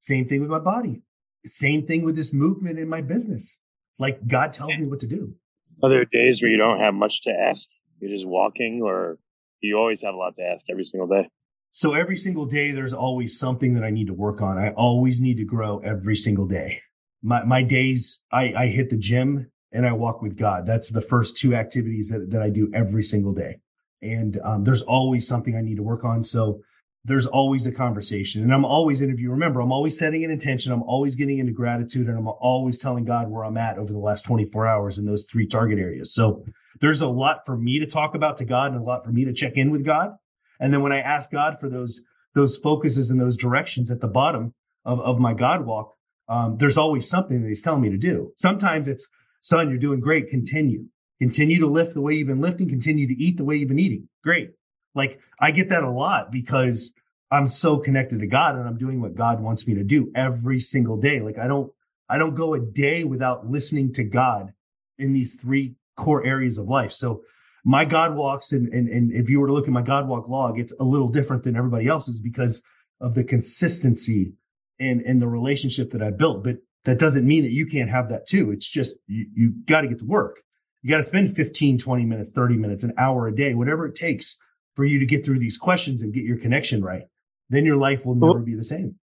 [0.00, 1.02] Same thing with my body.
[1.44, 3.56] Same thing with this movement in my business.
[3.98, 5.34] Like God tells me what to do.
[5.82, 7.68] Are there days where you don't have much to ask?
[8.00, 9.18] You're just walking, or
[9.60, 11.28] you always have a lot to ask every single day?
[11.72, 14.58] So every single day, there's always something that I need to work on.
[14.58, 16.80] I always need to grow every single day.
[17.26, 20.64] My my days, I, I hit the gym and I walk with God.
[20.64, 23.58] That's the first two activities that, that I do every single day.
[24.00, 26.22] And um, there's always something I need to work on.
[26.22, 26.60] So
[27.04, 29.32] there's always a conversation and I'm always interviewing.
[29.32, 30.72] Remember, I'm always setting an intention.
[30.72, 33.98] I'm always getting into gratitude and I'm always telling God where I'm at over the
[33.98, 36.14] last 24 hours in those three target areas.
[36.14, 36.44] So
[36.80, 39.24] there's a lot for me to talk about to God and a lot for me
[39.24, 40.12] to check in with God.
[40.60, 42.02] And then when I ask God for those,
[42.34, 44.54] those focuses and those directions at the bottom
[44.84, 45.95] of, of my God walk,
[46.28, 48.32] um, there's always something that he's telling me to do.
[48.36, 49.06] Sometimes it's,
[49.40, 50.28] son, you're doing great.
[50.30, 50.84] Continue,
[51.20, 53.78] continue to lift the way you've been lifting, continue to eat the way you've been
[53.78, 54.08] eating.
[54.24, 54.50] Great.
[54.94, 56.92] Like I get that a lot because
[57.30, 60.60] I'm so connected to God and I'm doing what God wants me to do every
[60.60, 61.20] single day.
[61.20, 61.70] Like I don't,
[62.08, 64.52] I don't go a day without listening to God
[64.98, 66.92] in these three core areas of life.
[66.92, 67.22] So
[67.64, 70.28] my God walks and, and, and if you were to look at my God walk
[70.28, 72.62] log, it's a little different than everybody else's because
[73.00, 74.32] of the consistency
[74.78, 76.44] and, and the relationship that I built.
[76.44, 78.50] But that doesn't mean that you can't have that too.
[78.50, 80.40] It's just, you, you got to get to work.
[80.82, 83.96] You got to spend 15, 20 minutes, 30 minutes, an hour a day, whatever it
[83.96, 84.36] takes
[84.74, 87.04] for you to get through these questions and get your connection right
[87.50, 88.96] then your life will never be the same.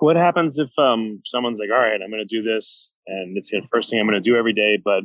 [0.00, 3.50] What happens if um, someone's like, all right, I'm going to do this and it's
[3.50, 5.04] the first thing I'm going to do every day, but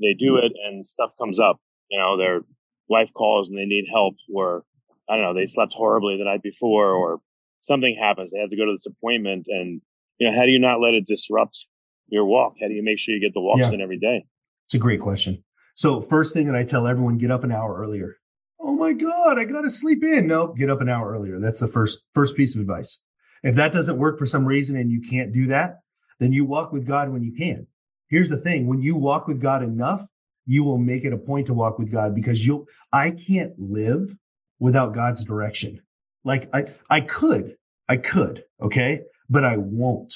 [0.00, 1.58] they do it and stuff comes up,
[1.90, 2.40] you know, their
[2.88, 4.64] wife calls and they need help or
[5.08, 7.20] I don't know, they slept horribly the night before or
[7.60, 8.30] something happens.
[8.30, 9.80] They have to go to this appointment and,
[10.18, 11.66] you know, how do you not let it disrupt
[12.08, 12.54] your walk?
[12.60, 13.72] How do you make sure you get the walks yeah.
[13.72, 14.24] in every day?
[14.66, 15.42] It's a great question.
[15.74, 18.16] So first thing that I tell everyone, get up an hour earlier
[18.60, 21.68] oh my god i gotta sleep in no get up an hour earlier that's the
[21.68, 23.00] first first piece of advice
[23.42, 25.80] if that doesn't work for some reason and you can't do that
[26.18, 27.66] then you walk with god when you can
[28.08, 30.04] here's the thing when you walk with god enough
[30.46, 34.14] you will make it a point to walk with god because you'll i can't live
[34.58, 35.80] without god's direction
[36.24, 37.56] like i i could
[37.88, 40.14] i could okay but i won't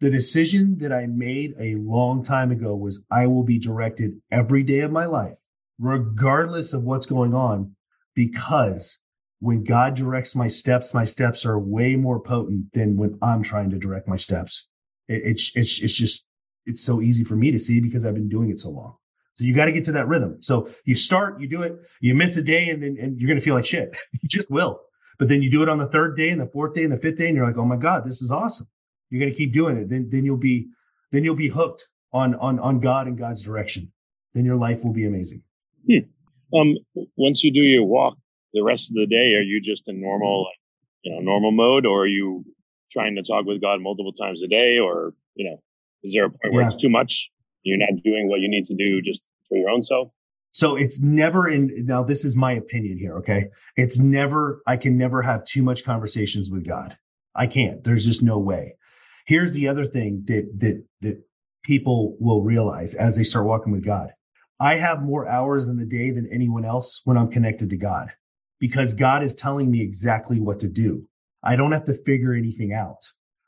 [0.00, 4.62] the decision that i made a long time ago was i will be directed every
[4.62, 5.36] day of my life
[5.78, 7.74] regardless of what's going on
[8.14, 8.98] because
[9.40, 13.70] when God directs my steps, my steps are way more potent than when I'm trying
[13.70, 14.68] to direct my steps.
[15.08, 16.26] It, it's, it's, it's just,
[16.64, 18.96] it's so easy for me to see because I've been doing it so long.
[19.34, 20.38] So you got to get to that rhythm.
[20.40, 23.38] So you start, you do it, you miss a day and then, and you're going
[23.38, 23.94] to feel like shit.
[24.12, 24.80] you just will.
[25.18, 26.98] But then you do it on the third day and the fourth day and the
[26.98, 28.66] fifth day and you're like, Oh my God, this is awesome.
[29.10, 29.88] You're going to keep doing it.
[29.88, 30.66] Then, then you'll be,
[31.12, 33.92] then you'll be hooked on, on, on God and God's direction.
[34.34, 35.42] Then your life will be amazing.
[35.90, 35.98] Hmm.
[36.56, 36.76] Um,
[37.16, 38.16] once you do your walk,
[38.52, 40.58] the rest of the day, are you just in normal, like,
[41.02, 42.44] you know, normal mode, or are you
[42.90, 45.62] trying to talk with God multiple times a day, or you know,
[46.02, 46.68] is there a point where yeah.
[46.68, 47.30] it's too much?
[47.62, 50.08] You're not doing what you need to do just for your own self.
[50.56, 52.02] So it's never in now.
[52.02, 53.18] This is my opinion here.
[53.18, 54.62] Okay, it's never.
[54.66, 56.96] I can never have too much conversations with God.
[57.34, 57.84] I can't.
[57.84, 58.74] There's just no way.
[59.26, 61.22] Here's the other thing that that that
[61.62, 64.14] people will realize as they start walking with God.
[64.58, 68.08] I have more hours in the day than anyone else when I'm connected to God
[68.58, 71.06] because God is telling me exactly what to do.
[71.42, 73.02] I don't have to figure anything out.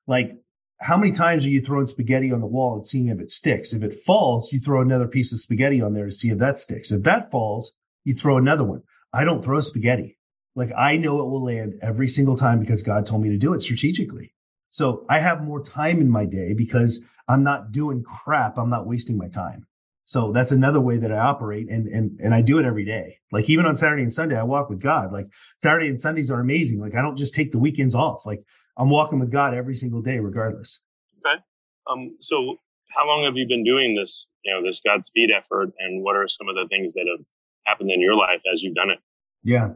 [0.07, 0.33] Like,
[0.81, 3.73] how many times are you throwing spaghetti on the wall and seeing if it sticks?
[3.73, 6.59] If it falls, you throw another piece of spaghetti on there to see if that
[6.59, 6.93] sticks.
[6.93, 7.73] If that falls,
[8.05, 8.83] you throw another one.
[9.13, 10.19] I don't throw spaghetti.
[10.55, 13.55] Like I know it will land every single time because God told me to do
[13.55, 14.35] it strategically.
[14.71, 18.59] So I have more time in my day because I'm not doing crap.
[18.59, 19.67] I'm not wasting my time.
[20.05, 23.19] So that's another way that I operate and, and, and I do it every day.
[23.31, 25.13] Like even on Saturday and Sunday, I walk with God.
[25.13, 25.27] Like
[25.59, 26.81] Saturday and Sundays are amazing.
[26.81, 28.25] Like I don't just take the weekends off.
[28.25, 28.43] Like
[28.79, 30.81] I'm walking with God every single day, regardless.
[31.27, 31.43] Okay.
[31.91, 32.57] Um, so
[32.95, 36.29] how long have you been doing this, you know, this Godspeed effort and what are
[36.29, 37.25] some of the things that have
[37.67, 38.99] happened in your life as you've done it?
[39.43, 39.71] Yeah.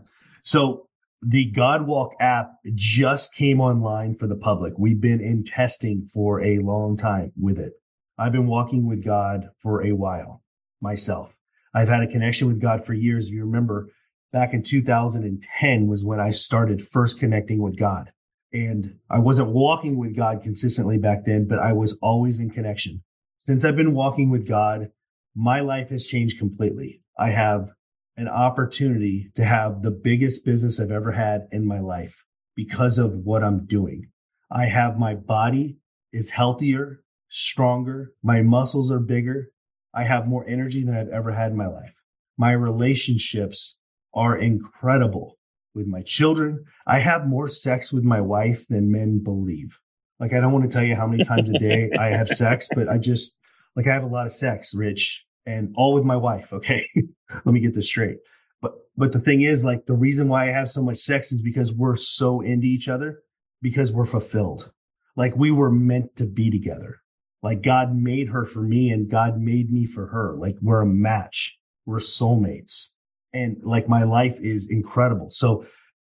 [0.45, 0.89] So
[1.23, 4.75] the God Walk app just came online for the public.
[4.79, 7.73] We've been in testing for a long time with it.
[8.19, 10.43] I've been walking with God for a while
[10.81, 11.35] myself.
[11.75, 13.27] I've had a connection with God for years.
[13.27, 13.89] If you remember,
[14.33, 18.13] back in 2010 was when I started first connecting with God.
[18.53, 23.03] And I wasn't walking with God consistently back then, but I was always in connection.
[23.39, 24.91] Since I've been walking with God,
[25.35, 27.03] my life has changed completely.
[27.19, 27.71] I have
[28.17, 32.25] an opportunity to have the biggest business I've ever had in my life
[32.55, 34.09] because of what I'm doing.
[34.51, 35.79] I have my body
[36.13, 38.13] is healthier stronger.
[38.23, 39.49] My muscles are bigger.
[39.95, 41.95] I have more energy than I've ever had in my life.
[42.37, 43.79] My relationships
[44.15, 45.39] are incredible
[45.75, 46.65] with my children.
[46.87, 49.79] I have more sex with my wife than men believe.
[50.21, 52.69] Like, I don't want to tell you how many times a day I have sex,
[52.75, 53.37] but I just,
[53.77, 56.53] like, I have a lot of sex, Rich, and all with my wife.
[56.53, 56.89] Okay.
[57.45, 58.19] Let me get this straight.
[58.61, 61.41] But, but the thing is, like, the reason why I have so much sex is
[61.41, 63.23] because we're so into each other
[63.61, 64.71] because we're fulfilled.
[65.17, 67.03] Like, we were meant to be together.
[67.43, 70.37] Like God made her for me and God made me for her.
[70.37, 71.59] Like we're a match.
[71.87, 72.89] We're soulmates.
[73.33, 75.31] And like my life is incredible.
[75.31, 75.67] So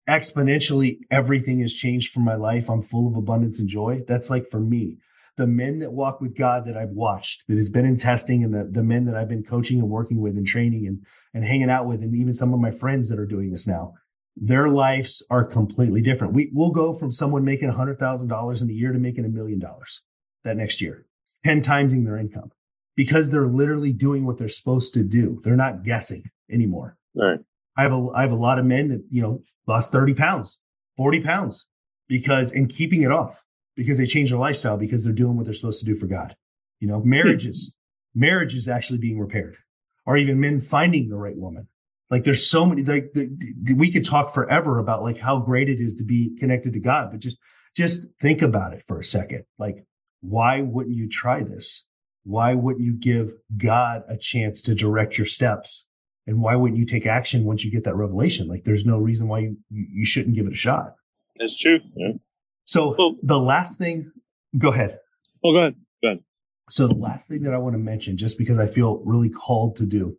[0.10, 2.70] exponentially everything has changed for my life.
[2.70, 4.04] I'm full of abundance and joy.
[4.08, 4.98] That's like for me.
[5.38, 8.54] The men that walk with God that I've watched, that has been in testing, and
[8.54, 11.04] the, the men that I've been coaching and working with and training and,
[11.34, 13.96] and hanging out with, and even some of my friends that are doing this now,
[14.36, 16.34] their lives are completely different.
[16.34, 20.02] We will go from someone making $100,000 in a year to making a million dollars
[20.44, 21.08] that next year,
[21.46, 22.52] 10 timesing their income
[22.96, 25.42] because they're literally doing what they're supposed to do.
[25.44, 26.98] They're not guessing anymore.
[27.16, 27.40] Right.
[27.78, 30.58] I have a I have a lot of men that you know lost thirty pounds,
[30.98, 31.66] forty pounds
[32.08, 33.42] because and keeping it off
[33.76, 36.36] because they change their lifestyle because they're doing what they're supposed to do for God.
[36.80, 37.74] You know, marriages,
[38.16, 39.56] marriages actually being repaired,
[40.06, 41.68] or even men finding the right woman.
[42.10, 43.30] Like there's so many like the,
[43.64, 46.80] the, we could talk forever about like how great it is to be connected to
[46.80, 47.38] God, but just
[47.76, 49.46] just think about it for a second.
[49.58, 49.86] Like
[50.22, 51.84] why wouldn't you try this?
[52.24, 55.88] Why wouldn't you give God a chance to direct your steps
[56.28, 58.48] and why wouldn't you take action once you get that revelation?
[58.48, 60.96] Like there's no reason why you, you shouldn't give it a shot.
[61.38, 61.80] That's true.
[61.96, 62.14] Yeah.
[62.66, 64.12] So well, the last thing,
[64.58, 65.00] go ahead.
[65.44, 65.76] Oh, go ahead.
[66.02, 66.24] Go ahead.
[66.70, 69.76] So the last thing that I want to mention, just because I feel really called
[69.78, 70.18] to do,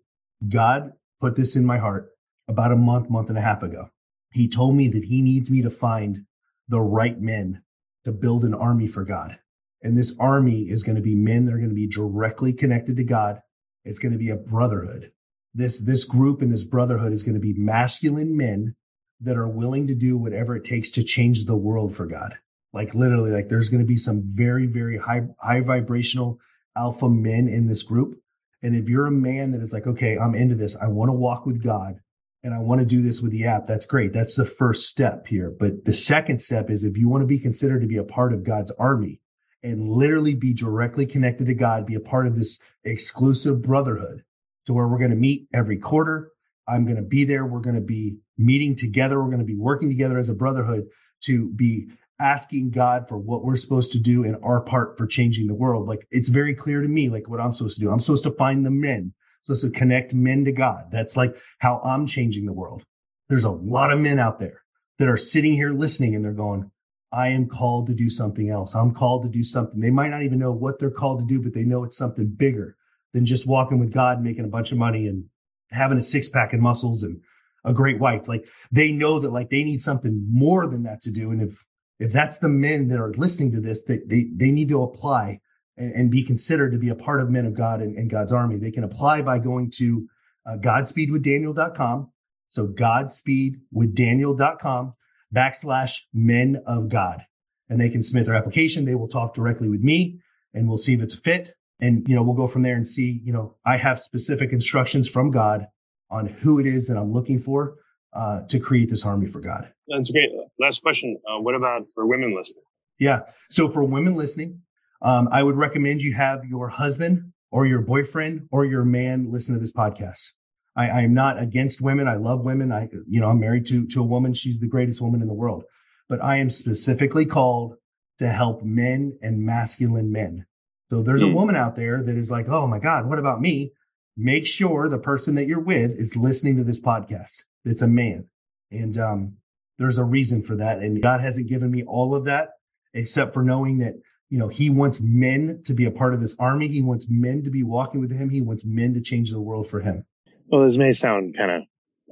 [0.48, 2.10] God put this in my heart
[2.48, 3.88] about a month, month and a half ago.
[4.30, 6.26] He told me that he needs me to find
[6.68, 7.62] the right men
[8.04, 9.38] to build an army for God.
[9.82, 12.96] And this army is going to be men that are going to be directly connected
[12.96, 13.40] to God.
[13.84, 15.12] It's going to be a brotherhood
[15.54, 18.74] this this group and this brotherhood is going to be masculine men
[19.20, 22.36] that are willing to do whatever it takes to change the world for God.
[22.72, 26.40] Like literally, like there's going to be some very, very high, high vibrational
[26.76, 28.20] alpha men in this group.
[28.62, 31.14] And if you're a man that is like, okay, I'm into this, I want to
[31.14, 32.00] walk with God
[32.42, 34.12] and I want to do this with the app, that's great.
[34.12, 35.50] That's the first step here.
[35.50, 38.32] But the second step is if you want to be considered to be a part
[38.32, 39.20] of God's army
[39.62, 44.24] and literally be directly connected to God, be a part of this exclusive brotherhood,
[44.66, 46.30] to where we're going to meet every quarter.
[46.66, 47.44] I'm going to be there.
[47.44, 49.22] We're going to be meeting together.
[49.22, 50.84] We're going to be working together as a brotherhood
[51.24, 51.88] to be
[52.20, 55.88] asking God for what we're supposed to do in our part for changing the world.
[55.88, 57.90] Like it's very clear to me, like what I'm supposed to do.
[57.90, 60.90] I'm supposed to find the men, I'm supposed to connect men to God.
[60.90, 62.84] That's like how I'm changing the world.
[63.28, 64.62] There's a lot of men out there
[64.98, 66.70] that are sitting here listening and they're going,
[67.12, 68.74] I am called to do something else.
[68.74, 69.80] I'm called to do something.
[69.80, 72.26] They might not even know what they're called to do, but they know it's something
[72.26, 72.76] bigger
[73.14, 75.24] than just walking with God, making a bunch of money and
[75.70, 77.18] having a six pack and muscles and
[77.64, 78.28] a great wife.
[78.28, 81.30] Like they know that like they need something more than that to do.
[81.30, 81.64] And if,
[81.98, 85.40] if that's the men that are listening to this, they, they, they need to apply
[85.78, 88.32] and, and be considered to be a part of men of God and, and God's
[88.32, 88.56] army.
[88.56, 90.06] They can apply by going to
[90.44, 92.10] uh, godspeedwithdaniel.com.
[92.48, 94.94] So godspeedwithdaniel.com
[95.34, 97.24] backslash men of God.
[97.70, 98.84] And they can submit their application.
[98.84, 100.18] They will talk directly with me
[100.52, 102.86] and we'll see if it's a fit and you know we'll go from there and
[102.86, 105.66] see you know i have specific instructions from god
[106.10, 107.76] on who it is that i'm looking for
[108.14, 109.72] uh, to create this army for god.
[109.88, 110.28] That's great.
[110.60, 111.18] Last question.
[111.28, 112.62] Uh, what about for women listening?
[112.98, 113.22] Yeah.
[113.50, 114.60] So for women listening
[115.02, 119.54] um, i would recommend you have your husband or your boyfriend or your man listen
[119.54, 120.30] to this podcast.
[120.76, 122.08] I, I am not against women.
[122.08, 122.72] I love women.
[122.72, 124.32] I you know i'm married to to a woman.
[124.32, 125.64] She's the greatest woman in the world.
[126.08, 127.74] But i am specifically called
[128.20, 130.46] to help men and masculine men
[130.90, 131.26] so there's mm.
[131.26, 131.34] a hmm.
[131.34, 133.72] woman out there that is like, oh my God, what about me?
[134.16, 137.42] Make sure the person that you're with is listening to this podcast.
[137.64, 138.26] It's a man.
[138.70, 139.36] And um,
[139.78, 140.78] there's a reason for that.
[140.78, 142.50] And God hasn't given me all of that
[142.92, 143.94] except for knowing that,
[144.30, 146.68] you know, he wants men to be a part of this army.
[146.68, 148.28] He wants men to be walking with him.
[148.28, 150.04] He wants men to change the world for him.
[150.46, 151.62] Well, this may sound kind of,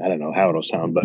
[0.02, 1.04] I don't know how it'll sound, but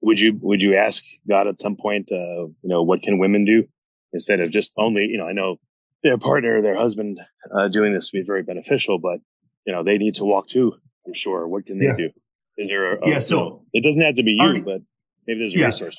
[0.00, 3.44] would you, would you ask God at some point, uh, you know, what can women
[3.44, 3.64] do
[4.12, 5.58] instead of just only, you know, I know
[6.02, 7.20] their partner, their husband,
[7.54, 8.98] uh, doing this would be very beneficial.
[8.98, 9.20] But
[9.66, 10.74] you know, they need to walk too.
[11.06, 11.46] I'm sure.
[11.46, 11.96] What can they yeah.
[11.96, 12.10] do?
[12.58, 12.94] Is there?
[12.94, 13.20] A, yeah.
[13.20, 14.82] So you know, it doesn't have to be you, already, but
[15.26, 15.96] maybe there's a yeah, resource.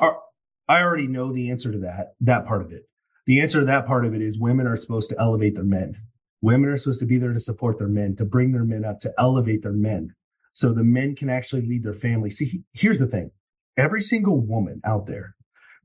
[0.67, 2.13] I already know the answer to that.
[2.21, 2.83] That part of it.
[3.25, 5.95] The answer to that part of it is women are supposed to elevate their men.
[6.41, 8.99] Women are supposed to be there to support their men, to bring their men up,
[9.01, 10.15] to elevate their men,
[10.53, 12.31] so the men can actually lead their family.
[12.31, 13.31] See, here's the thing:
[13.77, 15.35] every single woman out there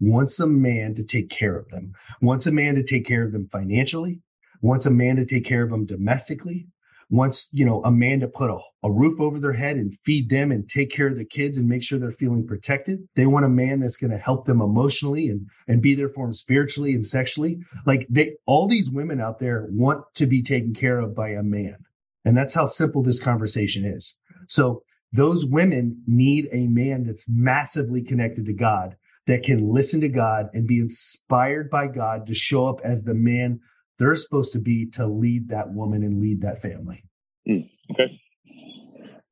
[0.01, 3.32] wants a man to take care of them, wants a man to take care of
[3.32, 4.20] them financially,
[4.61, 6.66] wants a man to take care of them domestically,
[7.09, 10.28] wants, you know, a man to put a, a roof over their head and feed
[10.28, 12.99] them and take care of the kids and make sure they're feeling protected.
[13.14, 16.26] They want a man that's going to help them emotionally and, and be there for
[16.26, 17.59] them spiritually and sexually.
[17.86, 21.42] Like they, all these women out there want to be taken care of by a
[21.42, 21.76] man.
[22.24, 24.16] And that's how simple this conversation is.
[24.49, 24.82] So
[25.12, 28.97] those women need a man that's massively connected to God
[29.27, 33.14] that can listen to God and be inspired by God to show up as the
[33.14, 33.61] man
[33.99, 37.03] they're supposed to be to lead that woman and lead that family.
[37.49, 38.20] Mm, okay.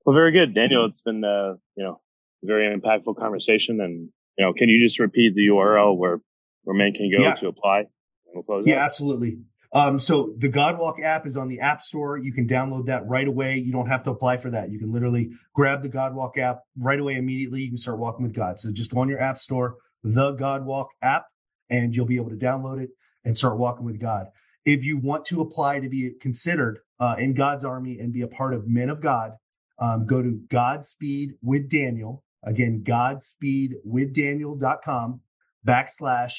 [0.04, 0.86] Well, very good, Daniel.
[0.86, 2.00] It's been, uh, you know,
[2.42, 6.20] a very impactful conversation, and You know, can you just repeat the URL where
[6.64, 7.34] where men can go Yeah.
[7.34, 7.80] to apply?
[7.80, 7.86] And
[8.34, 8.86] we'll close Yeah, out.
[8.86, 9.38] absolutely.
[9.74, 12.16] Um, so the Godwalk app is on the App Store.
[12.16, 13.58] You can download that right away.
[13.58, 14.70] You don't have to apply for that.
[14.70, 17.62] You can literally grab the Godwalk app right away immediately.
[17.62, 18.60] You can start walking with God.
[18.60, 21.24] So just go on your App Store, the Godwalk app,
[21.70, 22.90] and you'll be able to download it
[23.24, 24.28] and start walking with God.
[24.64, 28.28] If you want to apply to be considered uh, in God's army and be a
[28.28, 29.32] part of Men of God,
[29.80, 32.22] um, go to Godspeed with Daniel.
[32.44, 35.20] Again, godspeedwithdaniel.com
[35.66, 36.34] backslash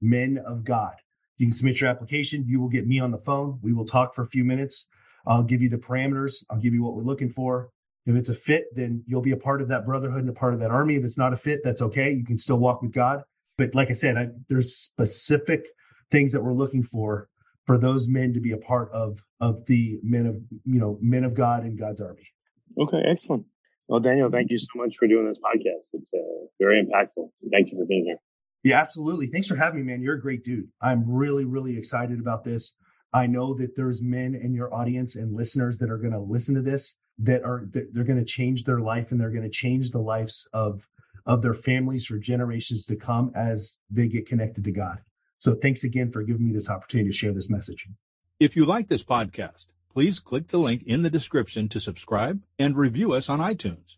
[0.00, 0.94] men of God.
[1.38, 2.44] You can submit your application.
[2.46, 3.58] You will get me on the phone.
[3.62, 4.86] We will talk for a few minutes.
[5.26, 6.44] I'll give you the parameters.
[6.50, 7.70] I'll give you what we're looking for.
[8.06, 10.54] If it's a fit, then you'll be a part of that brotherhood and a part
[10.54, 10.96] of that army.
[10.96, 12.12] If it's not a fit, that's okay.
[12.12, 13.22] You can still walk with God.
[13.58, 15.66] But like I said, I, there's specific
[16.10, 17.28] things that we're looking for
[17.66, 21.24] for those men to be a part of of the men of you know men
[21.24, 22.26] of God and God's army.
[22.80, 23.44] Okay, excellent.
[23.88, 25.84] Well, Daniel, thank you so much for doing this podcast.
[25.92, 27.28] It's uh, very impactful.
[27.50, 28.18] Thank you for being here.
[28.68, 29.28] Yeah, absolutely.
[29.28, 30.02] Thanks for having me, man.
[30.02, 30.68] You're a great dude.
[30.82, 32.74] I'm really, really excited about this.
[33.14, 36.54] I know that there's men in your audience and listeners that are going to listen
[36.54, 39.48] to this that are that they're going to change their life and they're going to
[39.48, 40.86] change the lives of
[41.24, 44.98] of their families for generations to come as they get connected to God.
[45.38, 47.88] So thanks again for giving me this opportunity to share this message.
[48.38, 52.76] If you like this podcast, please click the link in the description to subscribe and
[52.76, 53.97] review us on iTunes.